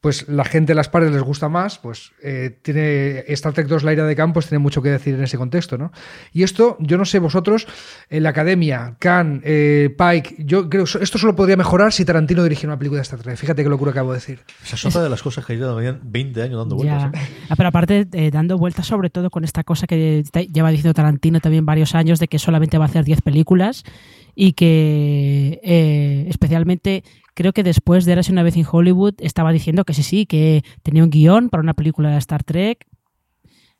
[0.00, 3.82] pues la gente de las pares les gusta más, pues eh, tiene Star Trek 2,
[3.84, 5.92] la ira de Khan, pues tiene mucho que decir en ese contexto, ¿no?
[6.32, 7.66] Y esto, yo no sé vosotros,
[8.08, 12.42] en la academia, Khan, eh, Pike, yo creo que esto solo podría mejorar si Tarantino
[12.42, 13.36] dirigiera una película de Star Trek.
[13.36, 14.40] Fíjate qué locura acabo de decir.
[14.64, 17.12] Esa es otra de las cosas que llevan 20 años dando vueltas.
[17.12, 17.18] ¿eh?
[17.50, 21.40] Ah, Pero aparte, eh, dando vueltas sobre todo con esta cosa que lleva diciendo Tarantino
[21.40, 23.84] también varios años de que solamente va a hacer 10 películas
[24.34, 27.04] y que eh, especialmente
[27.40, 30.62] creo que después de Érase una vez en Hollywood estaba diciendo que sí, sí, que
[30.82, 32.84] tenía un guion para una película de Star Trek.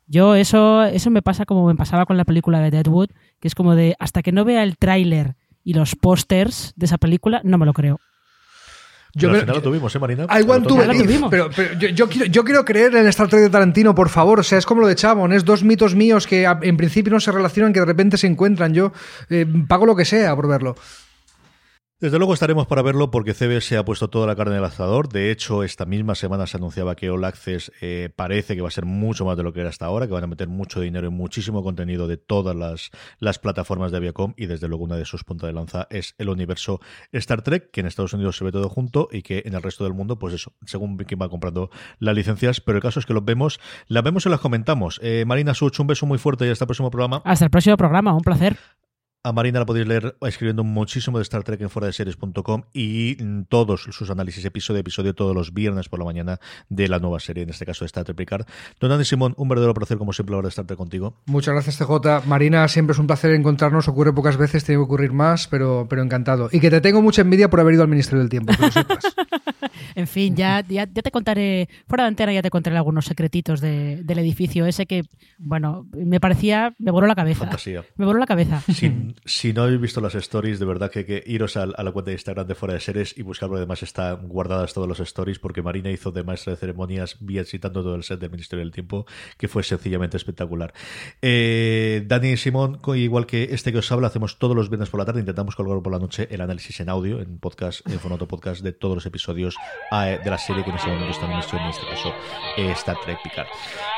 [0.07, 3.09] Yo eso, eso me pasa como me pasaba con la película de Deadwood,
[3.39, 6.97] que es como de hasta que no vea el tráiler y los pósters de esa
[6.97, 7.99] película, no me lo creo.
[9.13, 10.23] Yo Yo al me- final lo tuvimos, ¿eh, Marina?
[10.23, 13.27] I want to Pero believe, pero, pero yo, yo quiero, yo quiero creer en Star
[13.27, 14.39] Trek de Tarantino, por favor.
[14.39, 17.19] O sea, es como lo de Chabon, es dos mitos míos que en principio no
[17.19, 18.73] se relacionan, que de repente se encuentran.
[18.73, 18.91] Yo
[19.29, 20.75] eh, pago lo que sea por verlo.
[22.01, 25.07] Desde luego estaremos para verlo porque CBS ha puesto toda la carne en el asador.
[25.07, 28.71] De hecho, esta misma semana se anunciaba que All Access eh, parece que va a
[28.71, 31.05] ser mucho más de lo que era hasta ahora, que van a meter mucho dinero
[31.05, 32.89] y muchísimo contenido de todas las,
[33.19, 36.29] las plataformas de Viacom y desde luego una de sus puntas de lanza es el
[36.29, 36.79] universo
[37.11, 39.83] Star Trek, que en Estados Unidos se ve todo junto y que en el resto
[39.83, 42.61] del mundo, pues eso, según quién va comprando las licencias.
[42.61, 44.99] Pero el caso es que los vemos, las vemos y las comentamos.
[45.03, 47.21] Eh, Marina Such, un beso muy fuerte y hasta el próximo programa.
[47.25, 48.57] Hasta el próximo programa, un placer.
[49.23, 53.17] A Marina la podéis leer escribiendo muchísimo de Star Trek en fuera de series.com y
[53.19, 56.97] mm, todos sus análisis episodio a episodio todos los viernes por la mañana de la
[56.97, 58.47] nueva serie, en este caso de Star Trek Picard.
[58.79, 61.17] Don Andy Simón, un verdadero placer como siempre hablar de Star Trek contigo.
[61.27, 62.25] Muchas gracias, TJ.
[62.25, 63.87] Marina, siempre es un placer encontrarnos.
[63.87, 66.49] Ocurre pocas veces, tiene que ocurrir más, pero, pero encantado.
[66.51, 68.71] Y que te tengo mucha envidia por haber ido al Ministerio del Tiempo, que lo
[68.71, 69.03] sepas.
[69.95, 73.61] En fin, ya, ya, ya te contaré, fuera de antena ya te contaré algunos secretitos
[73.61, 75.03] de- del edificio ese que,
[75.37, 77.39] bueno, me parecía, me voló la cabeza.
[77.41, 77.83] Fantasía.
[77.97, 78.61] Me voló la cabeza.
[78.73, 82.11] Si, si no habéis visto las stories, de verdad que, que iros a, la cuenta
[82.11, 85.39] de Instagram de Fuera de Series y buscar, porque además están guardadas todas las stories,
[85.39, 89.05] porque Marina hizo de maestra de ceremonias visitando todo el set del Ministerio del Tiempo,
[89.37, 90.73] que fue sencillamente espectacular.
[91.21, 94.99] Eh, Dani y Simón, igual que este que os habla, hacemos todos los viernes por
[94.99, 98.27] la tarde, intentamos colgar por la noche el análisis en audio, en podcast, en Fonoto
[98.27, 99.50] Podcast, de todos los episodios
[99.91, 102.13] eh, de la serie que en este momento está en en este caso
[102.57, 103.47] eh, Star Trek Picard.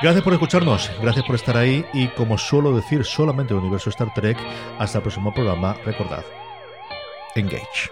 [0.01, 4.13] Gracias por escucharnos, gracias por estar ahí y como suelo decir solamente el universo Star
[4.13, 4.37] Trek,
[4.79, 6.23] hasta el próximo programa, recordad,
[7.35, 7.91] engage.